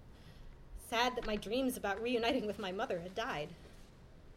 Sad 0.90 1.14
that 1.16 1.26
my 1.26 1.37
dreams 1.37 1.76
about 1.76 2.02
reuniting 2.02 2.46
with 2.46 2.59
my 2.59 2.72
mother 2.72 2.98
had 2.98 3.14
died. 3.14 3.50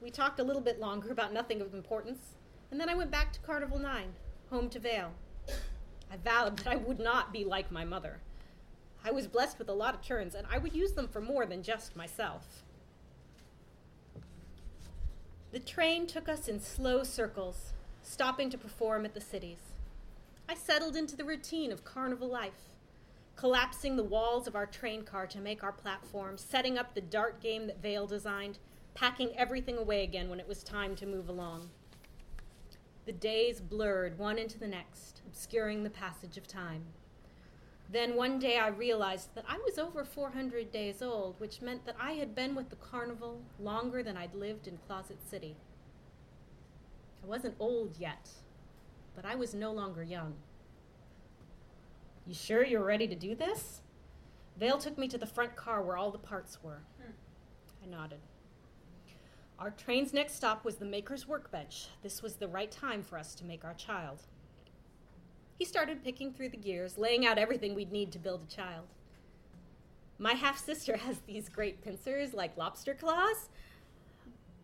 We 0.02 0.12
talked 0.12 0.40
a 0.40 0.44
little 0.44 0.62
bit 0.62 0.80
longer 0.80 1.12
about 1.12 1.34
nothing 1.34 1.62
of 1.62 1.74
importance, 1.74 2.20
and 2.70 2.80
then 2.80 2.90
I 2.90 2.96
went 2.96 3.12
back 3.12 3.34
to 3.34 3.40
Carnival 3.40 3.80
9, 3.80 4.14
home 4.52 4.70
to 4.70 4.80
Vale. 4.80 5.12
I 6.16 6.18
vowed 6.18 6.58
that 6.60 6.68
I 6.68 6.76
would 6.78 7.00
not 7.00 7.34
be 7.34 7.44
like 7.44 7.72
my 7.72 7.84
mother. 7.84 8.20
I 9.04 9.12
was 9.12 9.28
blessed 9.28 9.60
with 9.60 9.68
a 9.68 9.74
lot 9.74 9.94
of 9.94 10.02
turns, 10.02 10.34
and 10.34 10.48
I 10.50 10.58
would 10.58 10.74
use 10.74 10.94
them 10.94 11.10
for 11.10 11.20
more 11.20 11.46
than 11.46 11.62
just 11.62 11.96
myself. 11.96 12.64
The 15.52 15.60
train 15.60 16.08
took 16.08 16.30
us 16.30 16.48
in 16.48 16.62
slow 16.62 17.04
circles, 17.04 17.74
stopping 18.02 18.50
to 18.50 18.58
perform 18.58 19.04
at 19.04 19.14
the 19.14 19.20
cities. 19.20 19.60
I 20.48 20.56
settled 20.56 20.96
into 20.96 21.18
the 21.18 21.26
routine 21.26 21.72
of 21.72 21.84
carnival 21.84 22.30
life, 22.30 22.70
collapsing 23.36 23.98
the 23.98 24.04
walls 24.04 24.48
of 24.48 24.56
our 24.56 24.66
train 24.66 25.04
car 25.04 25.28
to 25.28 25.42
make 25.42 25.64
our 25.64 25.74
platform, 25.74 26.38
setting 26.38 26.78
up 26.78 26.94
the 26.94 27.02
dart 27.02 27.42
game 27.42 27.68
that 27.68 27.82
Vale 27.82 28.08
designed, 28.08 28.60
packing 28.94 29.36
everything 29.36 29.78
away 29.78 30.04
again 30.04 30.30
when 30.30 30.40
it 30.40 30.48
was 30.48 30.64
time 30.64 30.96
to 30.96 31.06
move 31.06 31.28
along. 31.28 31.70
The 33.06 33.12
days 33.12 33.62
blurred 33.62 34.18
one 34.18 34.40
into 34.40 34.58
the 34.58 34.68
next, 34.68 35.22
obscuring 35.28 35.84
the 35.84 35.92
passage 35.92 36.38
of 36.38 36.48
time. 36.48 36.84
Then 37.92 38.16
one 38.16 38.40
day 38.40 38.58
I 38.58 38.70
realized 38.70 39.36
that 39.36 39.46
I 39.48 39.60
was 39.60 39.78
over 39.78 40.04
400 40.04 40.72
days 40.72 41.04
old, 41.04 41.40
which 41.40 41.62
meant 41.62 41.86
that 41.86 41.96
I 42.00 42.14
had 42.14 42.34
been 42.34 42.56
with 42.56 42.70
the 42.70 42.76
carnival 42.78 43.42
longer 43.60 44.02
than 44.02 44.18
I'd 44.18 44.34
lived 44.34 44.68
in 44.68 44.80
Closet 44.88 45.20
City. 45.30 45.56
I 47.24 47.28
wasn't 47.28 47.56
old 47.60 47.96
yet, 48.00 48.30
but 49.16 49.24
I 49.24 49.36
was 49.36 49.54
no 49.54 49.72
longer 49.72 50.04
young. 50.04 50.34
You 52.26 52.34
sure 52.34 52.66
you're 52.66 52.84
ready 52.84 53.08
to 53.08 53.16
do 53.16 53.36
this? 53.36 53.82
Vale 54.58 54.80
took 54.80 54.98
me 54.98 55.08
to 55.10 55.18
the 55.20 55.28
front 55.28 55.56
car 55.56 55.84
where 55.84 55.98
all 55.98 56.10
the 56.10 56.18
parts 56.18 56.58
were. 56.64 56.82
Hmm. 57.00 57.12
I 57.84 57.88
nodded. 57.88 58.20
Our 59.58 59.72
train's 59.72 60.14
next 60.14 60.36
stop 60.36 60.66
was 60.66 60.76
the 60.76 60.86
maker's 60.86 61.28
workbench. 61.28 61.88
This 62.04 62.22
was 62.22 62.36
the 62.36 62.48
right 62.48 62.70
time 62.70 63.02
for 63.04 63.18
us 63.18 63.34
to 63.36 63.46
make 63.46 63.64
our 63.64 63.74
child. 63.74 64.24
He 65.58 65.64
started 65.64 66.04
picking 66.04 66.34
through 66.34 66.50
the 66.50 66.58
gears, 66.58 66.98
laying 66.98 67.26
out 67.26 67.38
everything 67.38 67.74
we'd 67.74 67.92
need 67.92 68.12
to 68.12 68.20
build 68.20 68.44
a 68.44 68.54
child. 68.54 68.88
My 70.20 70.34
half 70.34 70.64
sister 70.64 70.98
has 71.06 71.20
these 71.22 71.48
great 71.48 71.82
pincers 71.82 72.34
like 72.34 72.58
lobster 72.58 72.94
claws. 72.94 73.50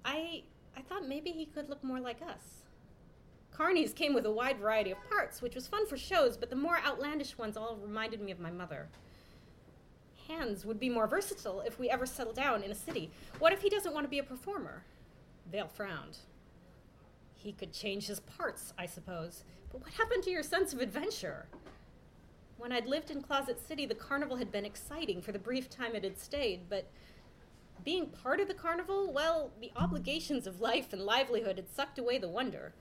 I 0.04 0.44
I 0.76 0.82
thought 0.82 1.08
maybe 1.08 1.32
he 1.32 1.46
could 1.46 1.70
look 1.70 1.84
more 1.84 2.00
like 2.00 2.22
us. 2.22 2.64
Carney's 3.52 3.94
came 3.94 4.14
with 4.14 4.26
a 4.26 4.32
wide 4.32 4.60
variety 4.60 4.92
of 4.92 4.98
parts, 5.10 5.42
which 5.42 5.56
was 5.56 5.68
fun 5.68 5.86
for 5.86 5.98
shows, 5.98 6.38
but 6.38 6.50
the 6.50 6.56
more 6.56 6.80
outlandish 6.86 7.38
ones 7.38 7.58
all 7.58 7.78
reminded 7.82 8.22
me 8.22 8.32
of 8.32 8.40
my 8.40 8.52
mother. 8.52 8.88
Hands 10.32 10.66
would 10.66 10.80
be 10.80 10.90
more 10.90 11.08
versatile 11.08 11.62
if 11.62 11.78
we 11.78 11.90
ever 11.90 12.06
settle 12.06 12.32
down 12.32 12.64
in 12.64 12.72
a 12.72 12.76
city. 12.76 13.12
What 13.40 13.52
if 13.52 13.62
he 13.62 13.70
doesn't 13.70 13.94
want 13.94 14.06
to 14.06 14.10
be 14.10 14.20
a 14.20 14.24
performer? 14.24 14.84
Vale 15.52 15.68
frowned. 15.68 16.18
He 17.34 17.52
could 17.52 17.74
change 17.74 18.08
his 18.08 18.22
parts, 18.22 18.74
I 18.78 18.86
suppose. 18.86 19.44
But 19.72 19.82
what 19.82 19.92
happened 19.94 20.24
to 20.24 20.30
your 20.30 20.44
sense 20.44 20.74
of 20.74 20.80
adventure? 20.80 21.48
When 22.58 22.72
I'd 22.72 22.86
lived 22.86 23.12
in 23.12 23.22
Closet 23.22 23.60
City, 23.60 23.86
the 23.86 23.96
carnival 23.96 24.38
had 24.38 24.52
been 24.52 24.66
exciting 24.66 25.22
for 25.22 25.32
the 25.32 25.40
brief 25.40 25.70
time 25.70 25.96
it 25.96 26.04
had 26.04 26.18
stayed, 26.18 26.70
but 26.70 26.88
being 27.84 28.08
part 28.08 28.40
of 28.40 28.48
the 28.48 28.54
carnival, 28.54 29.12
well, 29.12 29.52
the 29.60 29.72
obligations 29.76 30.48
of 30.48 30.62
life 30.62 30.94
and 30.94 31.02
livelihood 31.02 31.58
had 31.58 31.70
sucked 31.70 32.00
away 32.00 32.18
the 32.18 32.30
wonder. 32.30 32.74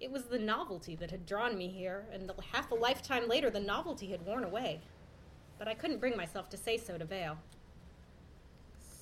It 0.00 0.12
was 0.12 0.24
the 0.24 0.38
novelty 0.38 0.94
that 0.96 1.10
had 1.10 1.26
drawn 1.26 1.56
me 1.56 1.68
here, 1.68 2.04
and 2.12 2.30
half 2.52 2.70
a 2.70 2.74
lifetime 2.74 3.26
later, 3.26 3.50
the 3.50 3.60
novelty 3.60 4.10
had 4.10 4.26
worn 4.26 4.44
away. 4.44 4.80
But 5.58 5.68
I 5.68 5.74
couldn't 5.74 6.00
bring 6.00 6.16
myself 6.16 6.48
to 6.50 6.56
say 6.56 6.76
so 6.76 6.98
to 6.98 7.04
Vale. 7.04 7.38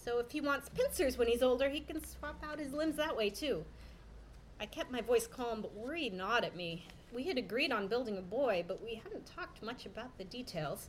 So 0.04 0.18
if 0.18 0.32
he 0.32 0.40
wants 0.40 0.68
pincers 0.68 1.16
when 1.16 1.28
he's 1.28 1.42
older, 1.42 1.68
he 1.68 1.80
can 1.80 2.04
swap 2.04 2.42
out 2.42 2.58
his 2.58 2.72
limbs 2.72 2.96
that 2.96 3.16
way 3.16 3.30
too. 3.30 3.64
I 4.60 4.66
kept 4.66 4.90
my 4.90 5.00
voice 5.00 5.26
calm, 5.26 5.60
but 5.60 5.74
Worry 5.74 6.10
gnawed 6.10 6.44
at 6.44 6.56
me. 6.56 6.86
We 7.12 7.24
had 7.24 7.38
agreed 7.38 7.72
on 7.72 7.88
building 7.88 8.16
a 8.16 8.22
boy, 8.22 8.64
but 8.66 8.82
we 8.82 8.96
hadn't 9.02 9.26
talked 9.26 9.62
much 9.62 9.86
about 9.86 10.16
the 10.18 10.24
details. 10.24 10.88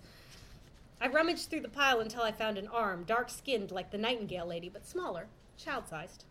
I 1.02 1.08
rummaged 1.08 1.50
through 1.50 1.62
the 1.62 1.70
pile 1.70 2.00
until 2.00 2.22
I 2.22 2.32
found 2.32 2.58
an 2.58 2.68
arm, 2.68 3.04
dark 3.04 3.30
skinned 3.30 3.72
like 3.72 3.92
the 3.92 3.98
Nightingale 3.98 4.46
lady, 4.48 4.70
but 4.70 4.88
smaller, 4.88 5.28
child 5.58 5.88
sized. 5.90 6.24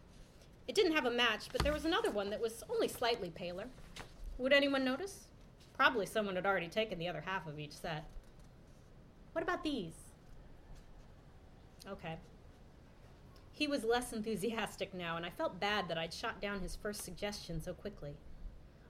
It 0.67 0.75
didn't 0.75 0.95
have 0.95 1.05
a 1.05 1.11
match, 1.11 1.49
but 1.53 1.63
there 1.63 1.73
was 1.73 1.85
another 1.85 2.11
one 2.11 2.31
that 2.31 2.41
was 2.41 2.65
only 2.71 2.89
slightly 2.89 3.31
paler. 3.31 3.67
Would 4.39 4.53
anyone 4.53 4.85
notice? 4.85 5.27
Probably 5.77 6.07
someone 6.07 6.37
had 6.37 6.47
already 6.47 6.69
taken 6.69 6.99
the 6.99 7.09
other 7.09 7.23
half 7.27 7.47
of 7.47 7.59
each 7.59 7.73
set. 7.73 8.05
What 9.33 9.43
about 9.43 9.65
these? 9.65 9.95
Okay. 11.89 12.17
He 13.53 13.67
was 13.67 13.85
less 13.85 14.13
enthusiastic 14.13 14.95
now, 14.95 15.17
and 15.17 15.27
I 15.27 15.31
felt 15.31 15.61
bad 15.61 15.89
that 15.89 15.99
I'd 15.99 16.13
shot 16.13 16.41
down 16.41 16.61
his 16.61 16.77
first 16.77 17.03
suggestion 17.03 17.61
so 17.61 17.75
quickly. 17.75 18.17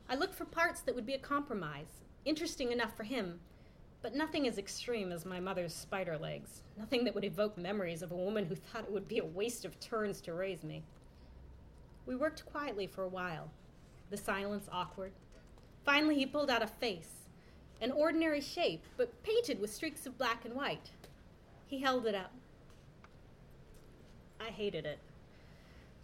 I 0.08 0.14
looked 0.14 0.34
for 0.34 0.44
parts 0.44 0.80
that 0.82 0.94
would 0.94 1.06
be 1.06 1.14
a 1.14 1.18
compromise, 1.18 2.02
interesting 2.24 2.70
enough 2.70 2.96
for 2.96 3.04
him, 3.04 3.40
but 4.02 4.14
nothing 4.14 4.48
as 4.48 4.58
extreme 4.58 5.12
as 5.12 5.24
my 5.24 5.40
mother's 5.40 5.74
spider 5.74 6.18
legs, 6.18 6.62
nothing 6.76 7.04
that 7.04 7.14
would 7.14 7.24
evoke 7.24 7.56
memories 7.56 8.02
of 8.02 8.10
a 8.10 8.16
woman 8.16 8.44
who 8.44 8.54
thought 8.54 8.84
it 8.84 8.92
would 8.92 9.08
be 9.08 9.18
a 9.18 9.24
waste 9.24 9.64
of 9.64 9.78
turns 9.78 10.20
to 10.22 10.34
raise 10.34 10.64
me. 10.64 10.82
We 12.04 12.16
worked 12.16 12.46
quietly 12.46 12.86
for 12.86 13.04
a 13.04 13.08
while, 13.08 13.50
the 14.10 14.16
silence 14.16 14.68
awkward. 14.72 15.12
Finally, 15.84 16.16
he 16.16 16.26
pulled 16.26 16.50
out 16.50 16.62
a 16.62 16.66
face, 16.66 17.21
an 17.82 17.90
ordinary 17.90 18.40
shape, 18.40 18.84
but 18.96 19.22
painted 19.24 19.60
with 19.60 19.74
streaks 19.74 20.06
of 20.06 20.16
black 20.16 20.44
and 20.44 20.54
white. 20.54 20.90
He 21.66 21.80
held 21.80 22.06
it 22.06 22.14
up. 22.14 22.32
I 24.40 24.50
hated 24.50 24.86
it. 24.86 25.00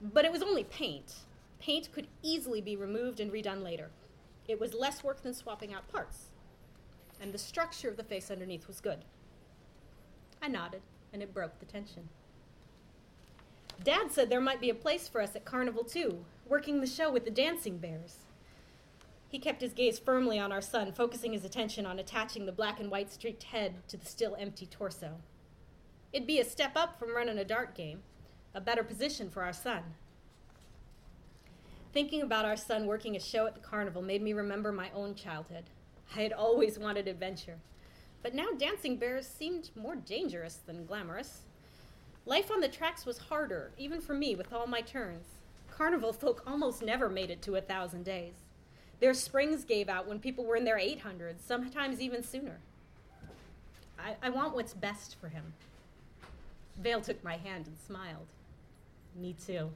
But 0.02 0.24
it 0.24 0.32
was 0.32 0.42
only 0.42 0.64
paint. 0.64 1.14
Paint 1.60 1.92
could 1.92 2.08
easily 2.22 2.60
be 2.60 2.76
removed 2.76 3.20
and 3.20 3.32
redone 3.32 3.62
later. 3.62 3.90
It 4.48 4.60
was 4.60 4.74
less 4.74 5.04
work 5.04 5.22
than 5.22 5.34
swapping 5.34 5.72
out 5.72 5.88
parts. 5.88 6.26
And 7.20 7.32
the 7.32 7.38
structure 7.38 7.88
of 7.88 7.96
the 7.96 8.04
face 8.04 8.30
underneath 8.30 8.66
was 8.66 8.80
good. 8.80 9.04
I 10.42 10.48
nodded, 10.48 10.82
and 11.12 11.22
it 11.22 11.34
broke 11.34 11.58
the 11.60 11.66
tension. 11.66 12.08
Dad 13.84 14.10
said 14.10 14.28
there 14.28 14.40
might 14.40 14.60
be 14.60 14.70
a 14.70 14.74
place 14.74 15.06
for 15.06 15.20
us 15.20 15.36
at 15.36 15.44
Carnival, 15.44 15.84
too, 15.84 16.24
working 16.48 16.80
the 16.80 16.86
show 16.86 17.10
with 17.10 17.24
the 17.24 17.30
dancing 17.30 17.78
bears. 17.78 18.18
He 19.28 19.38
kept 19.38 19.60
his 19.60 19.74
gaze 19.74 19.98
firmly 19.98 20.38
on 20.38 20.52
our 20.52 20.62
son, 20.62 20.90
focusing 20.92 21.32
his 21.32 21.44
attention 21.44 21.84
on 21.84 21.98
attaching 21.98 22.46
the 22.46 22.52
black 22.52 22.80
and 22.80 22.90
white 22.90 23.12
streaked 23.12 23.42
head 23.44 23.74
to 23.88 23.98
the 23.98 24.06
still 24.06 24.34
empty 24.38 24.66
torso. 24.66 25.16
It'd 26.12 26.26
be 26.26 26.40
a 26.40 26.44
step 26.44 26.72
up 26.74 26.98
from 26.98 27.14
running 27.14 27.38
a 27.38 27.44
dart 27.44 27.74
game, 27.74 28.02
a 28.54 28.60
better 28.60 28.82
position 28.82 29.28
for 29.28 29.42
our 29.42 29.52
son. 29.52 29.82
Thinking 31.92 32.22
about 32.22 32.46
our 32.46 32.56
son 32.56 32.86
working 32.86 33.16
a 33.16 33.20
show 33.20 33.46
at 33.46 33.54
the 33.54 33.60
carnival 33.60 34.00
made 34.00 34.22
me 34.22 34.32
remember 34.32 34.72
my 34.72 34.90
own 34.94 35.14
childhood. 35.14 35.64
I 36.16 36.22
had 36.22 36.32
always 36.32 36.78
wanted 36.78 37.06
adventure. 37.06 37.58
But 38.22 38.34
now 38.34 38.48
dancing 38.56 38.96
bears 38.96 39.26
seemed 39.26 39.70
more 39.76 39.96
dangerous 39.96 40.54
than 40.54 40.86
glamorous. 40.86 41.42
Life 42.24 42.50
on 42.50 42.60
the 42.60 42.68
tracks 42.68 43.04
was 43.04 43.18
harder, 43.18 43.72
even 43.76 44.00
for 44.00 44.14
me 44.14 44.34
with 44.34 44.52
all 44.52 44.66
my 44.66 44.80
turns. 44.80 45.26
Carnival 45.70 46.12
folk 46.12 46.42
almost 46.46 46.82
never 46.82 47.08
made 47.08 47.30
it 47.30 47.42
to 47.42 47.56
a 47.56 47.60
thousand 47.60 48.04
days. 48.04 48.47
Their 49.00 49.14
springs 49.14 49.64
gave 49.64 49.88
out 49.88 50.08
when 50.08 50.18
people 50.18 50.44
were 50.44 50.56
in 50.56 50.64
their 50.64 50.78
800s, 50.78 51.40
sometimes 51.46 52.00
even 52.00 52.22
sooner. 52.22 52.58
I, 53.98 54.16
I 54.22 54.30
want 54.30 54.54
what's 54.54 54.74
best 54.74 55.16
for 55.20 55.28
him. 55.28 55.52
Vale 56.78 57.00
took 57.00 57.22
my 57.22 57.36
hand 57.36 57.66
and 57.66 57.76
smiled. 57.86 58.26
Me 59.16 59.34
too. 59.44 59.70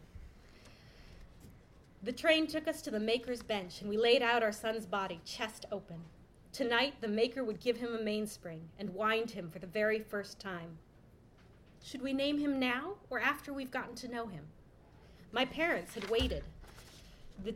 The 2.03 2.13
train 2.13 2.49
took 2.49 2.67
us 2.67 2.83
to 2.83 2.91
the 2.91 2.99
maker's 2.99 3.43
bench, 3.43 3.81
and 3.81 3.89
we 3.89 3.97
laid 3.97 4.23
out 4.23 4.43
our 4.43 4.53
son's 4.53 4.87
body, 4.87 5.21
chest 5.25 5.67
open. 5.71 5.99
Tonight, 6.53 6.95
the 7.01 7.09
maker 7.09 7.45
would 7.45 7.61
give 7.61 7.77
him 7.77 7.95
a 7.95 8.03
mainspring 8.03 8.69
and 8.79 8.95
wind 8.95 9.31
him 9.31 9.51
for 9.51 9.61
the 9.61 9.67
very 9.67 10.01
first 10.01 10.41
time. 10.41 10.79
Should 11.83 12.03
we 12.03 12.13
name 12.13 12.39
him 12.39 12.59
now 12.59 12.95
or 13.09 13.21
after 13.21 13.53
we've 13.53 13.71
gotten 13.71 13.95
to 13.97 14.09
know 14.09 14.27
him? 14.27 14.45
My 15.33 15.45
parents 15.45 15.95
had 15.95 16.11
waited 16.11 16.45
the, 17.45 17.55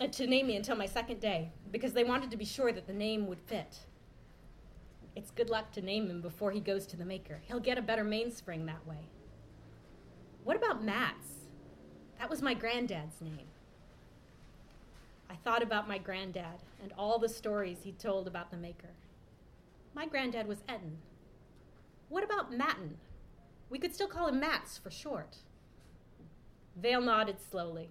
Uh, 0.00 0.08
to 0.08 0.26
name 0.26 0.48
me 0.48 0.56
until 0.56 0.74
my 0.74 0.86
second 0.86 1.20
day 1.20 1.52
because 1.70 1.92
they 1.92 2.02
wanted 2.02 2.30
to 2.30 2.36
be 2.36 2.44
sure 2.44 2.72
that 2.72 2.86
the 2.86 2.92
name 2.92 3.26
would 3.28 3.40
fit. 3.40 3.78
It's 5.14 5.30
good 5.30 5.50
luck 5.50 5.70
to 5.72 5.80
name 5.80 6.10
him 6.10 6.20
before 6.20 6.50
he 6.50 6.58
goes 6.58 6.86
to 6.88 6.96
the 6.96 7.04
maker. 7.04 7.40
He'll 7.46 7.60
get 7.60 7.78
a 7.78 7.82
better 7.82 8.02
mainspring 8.02 8.66
that 8.66 8.84
way. 8.86 9.08
What 10.42 10.56
about 10.56 10.82
Mats? 10.82 11.28
That 12.18 12.28
was 12.28 12.42
my 12.42 12.54
granddad's 12.54 13.20
name. 13.20 13.46
I 15.30 15.36
thought 15.36 15.62
about 15.62 15.88
my 15.88 15.98
granddad 15.98 16.62
and 16.82 16.92
all 16.98 17.18
the 17.18 17.28
stories 17.28 17.78
he 17.84 17.92
told 17.92 18.26
about 18.26 18.50
the 18.50 18.56
maker. 18.56 18.90
My 19.94 20.06
granddad 20.06 20.48
was 20.48 20.58
Etten. 20.68 20.96
What 22.08 22.24
about 22.24 22.52
Matten? 22.52 22.96
We 23.70 23.78
could 23.78 23.94
still 23.94 24.08
call 24.08 24.26
him 24.26 24.40
Mats 24.40 24.76
for 24.76 24.90
short. 24.90 25.36
Vale 26.76 27.00
nodded 27.00 27.36
slowly, 27.40 27.90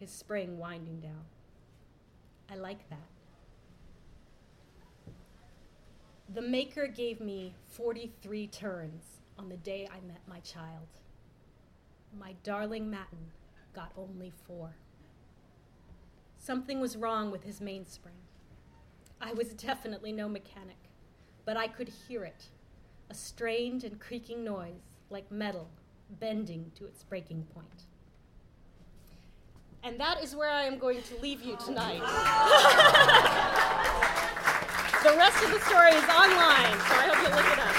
his 0.00 0.10
spring 0.10 0.58
winding 0.58 1.00
down. 1.00 1.24
I 2.50 2.54
like 2.54 2.88
that. 2.90 2.98
The 6.34 6.42
Maker 6.42 6.86
gave 6.86 7.20
me 7.20 7.54
43 7.68 8.46
turns 8.48 9.04
on 9.38 9.48
the 9.48 9.56
day 9.56 9.88
I 9.90 10.06
met 10.06 10.20
my 10.28 10.40
child. 10.40 10.88
My 12.18 12.34
darling 12.42 12.90
Matin 12.90 13.30
got 13.74 13.92
only 13.96 14.32
four. 14.46 14.76
Something 16.36 16.80
was 16.80 16.96
wrong 16.96 17.30
with 17.30 17.44
his 17.44 17.60
mainspring. 17.60 18.14
I 19.20 19.32
was 19.32 19.48
definitely 19.54 20.12
no 20.12 20.28
mechanic, 20.28 20.76
but 21.44 21.56
I 21.56 21.68
could 21.68 21.88
hear 21.88 22.24
it 22.24 22.50
a 23.08 23.14
strained 23.14 23.84
and 23.84 24.00
creaking 24.00 24.42
noise 24.42 24.98
like 25.10 25.30
metal 25.30 25.68
bending 26.20 26.72
to 26.74 26.86
its 26.86 27.04
breaking 27.04 27.46
point. 27.54 27.86
And 29.86 29.94
that 30.00 30.20
is 30.20 30.34
where 30.34 30.50
I 30.50 30.64
am 30.64 30.78
going 30.78 31.00
to 31.00 31.16
leave 31.22 31.42
you 31.44 31.56
tonight. 31.64 32.00
the 35.04 35.14
rest 35.16 35.44
of 35.44 35.52
the 35.52 35.60
story 35.60 35.92
is 35.92 36.02
online, 36.10 36.74
so 36.74 36.90
I 36.90 37.06
hope 37.06 37.22
you 37.22 37.28
look 37.30 37.46
it 37.46 37.60
up. 37.62 37.70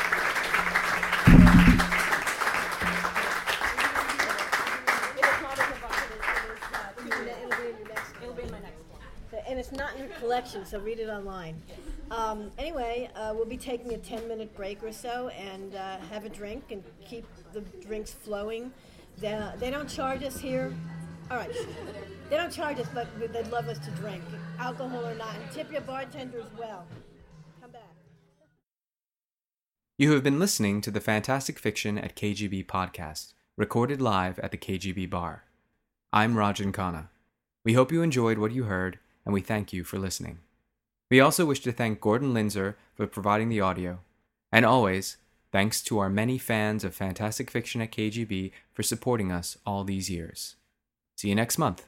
It 5.17 5.26
is 5.26 5.41
not 5.43 5.60
in 5.60 5.67
the 5.67 5.80
book. 5.82 5.91
It 6.00 6.15
is, 6.15 6.24
it 6.32 6.48
is, 6.48 6.63
uh, 6.72 6.96
it'll 7.43 7.60
be 7.62 7.67
in 7.67 7.76
your 7.78 7.89
next 7.89 8.12
It'll 8.24 8.36
be 8.36 8.43
in 8.43 8.52
my 8.52 8.60
next 8.60 8.80
one. 8.89 9.02
So- 9.30 9.43
And 9.46 9.60
it's 9.60 9.74
not 9.74 9.93
in 9.96 10.00
your 10.06 10.15
collection, 10.20 10.65
so 10.65 10.80
read 10.80 11.00
it 11.00 11.10
online. 11.10 11.62
Um, 12.10 12.52
anyway, 12.58 13.10
uh, 13.17 13.34
we'll 13.36 13.43
be 13.43 13.58
taking 13.58 13.93
a 13.96 13.98
10 13.98 14.30
minute 14.30 14.56
break 14.56 14.82
or 14.82 14.93
so 14.93 15.28
and 15.28 15.76
uh, 15.76 15.98
have 16.10 16.24
a 16.24 16.30
drink 16.30 16.72
and 16.72 16.86
keep 17.06 17.26
the 17.52 17.60
drinks 17.86 18.13
flowing. 18.13 18.72
They, 19.17 19.34
uh, 19.34 19.58
they 19.60 19.72
don't 19.72 19.89
charge 19.89 20.24
us 20.24 20.39
here. 20.39 20.74
All 21.30 21.38
right. 21.38 21.52
They 22.30 22.38
don't 22.38 22.52
charge 22.52 22.80
us, 22.80 22.88
but 22.94 23.08
they'd 23.20 23.48
love 23.48 23.68
us 23.68 23.80
to 23.80 23.92
drink, 23.92 24.24
alcohol 24.60 25.06
or 25.06 25.16
not. 25.16 25.36
And 25.36 25.52
tip 25.52 25.72
your 25.72 25.82
bartenders 25.82 26.46
well. 26.58 26.86
Come 27.62 27.72
back. 27.72 27.82
You 29.98 30.12
have 30.13 30.24
been 30.24 30.40
listening 30.40 30.82
to 30.82 30.92
the 30.92 31.02
Fantastic 31.02 31.58
Fiction 31.58 31.98
at 31.98 32.16
KGB 32.16 32.66
podcast, 32.66 33.34
recorded 33.58 34.02
live 34.02 34.40
at 34.40 34.52
the 34.52 34.58
KGB 34.58 35.10
bar. 35.10 35.44
I'm 36.13 36.36
Rajan 36.36 36.72
Khanna. 36.72 37.08
We 37.66 37.74
hope 37.74 37.92
you 37.92 38.02
enjoyed 38.02 38.38
what 38.38 38.52
you 38.52 38.66
heard, 38.66 39.00
and 39.26 39.34
we 39.34 39.42
thank 39.42 39.74
you 39.74 39.84
for 39.84 39.98
listening. 39.98 40.40
We 41.10 41.20
also 41.20 41.46
wish 41.46 41.62
to 41.62 41.72
thank 41.72 42.02
Gordon 42.02 42.34
Linzner 42.34 42.76
for 42.96 43.08
providing 43.08 43.50
the 43.50 43.62
audio. 43.62 44.00
And 44.52 44.66
always, 44.66 45.18
thanks 45.52 45.82
to 45.84 46.00
our 46.00 46.10
many 46.10 46.38
fans 46.38 46.84
of 46.84 46.94
Fantastic 46.94 47.50
Fiction 47.50 47.82
at 47.82 47.92
KGB 47.92 48.52
for 48.74 48.84
supporting 48.84 49.32
us 49.32 49.58
all 49.66 49.84
these 49.84 50.10
years. 50.10 50.57
See 51.17 51.30
you 51.30 51.36
next 51.36 51.58
month. 51.58 51.88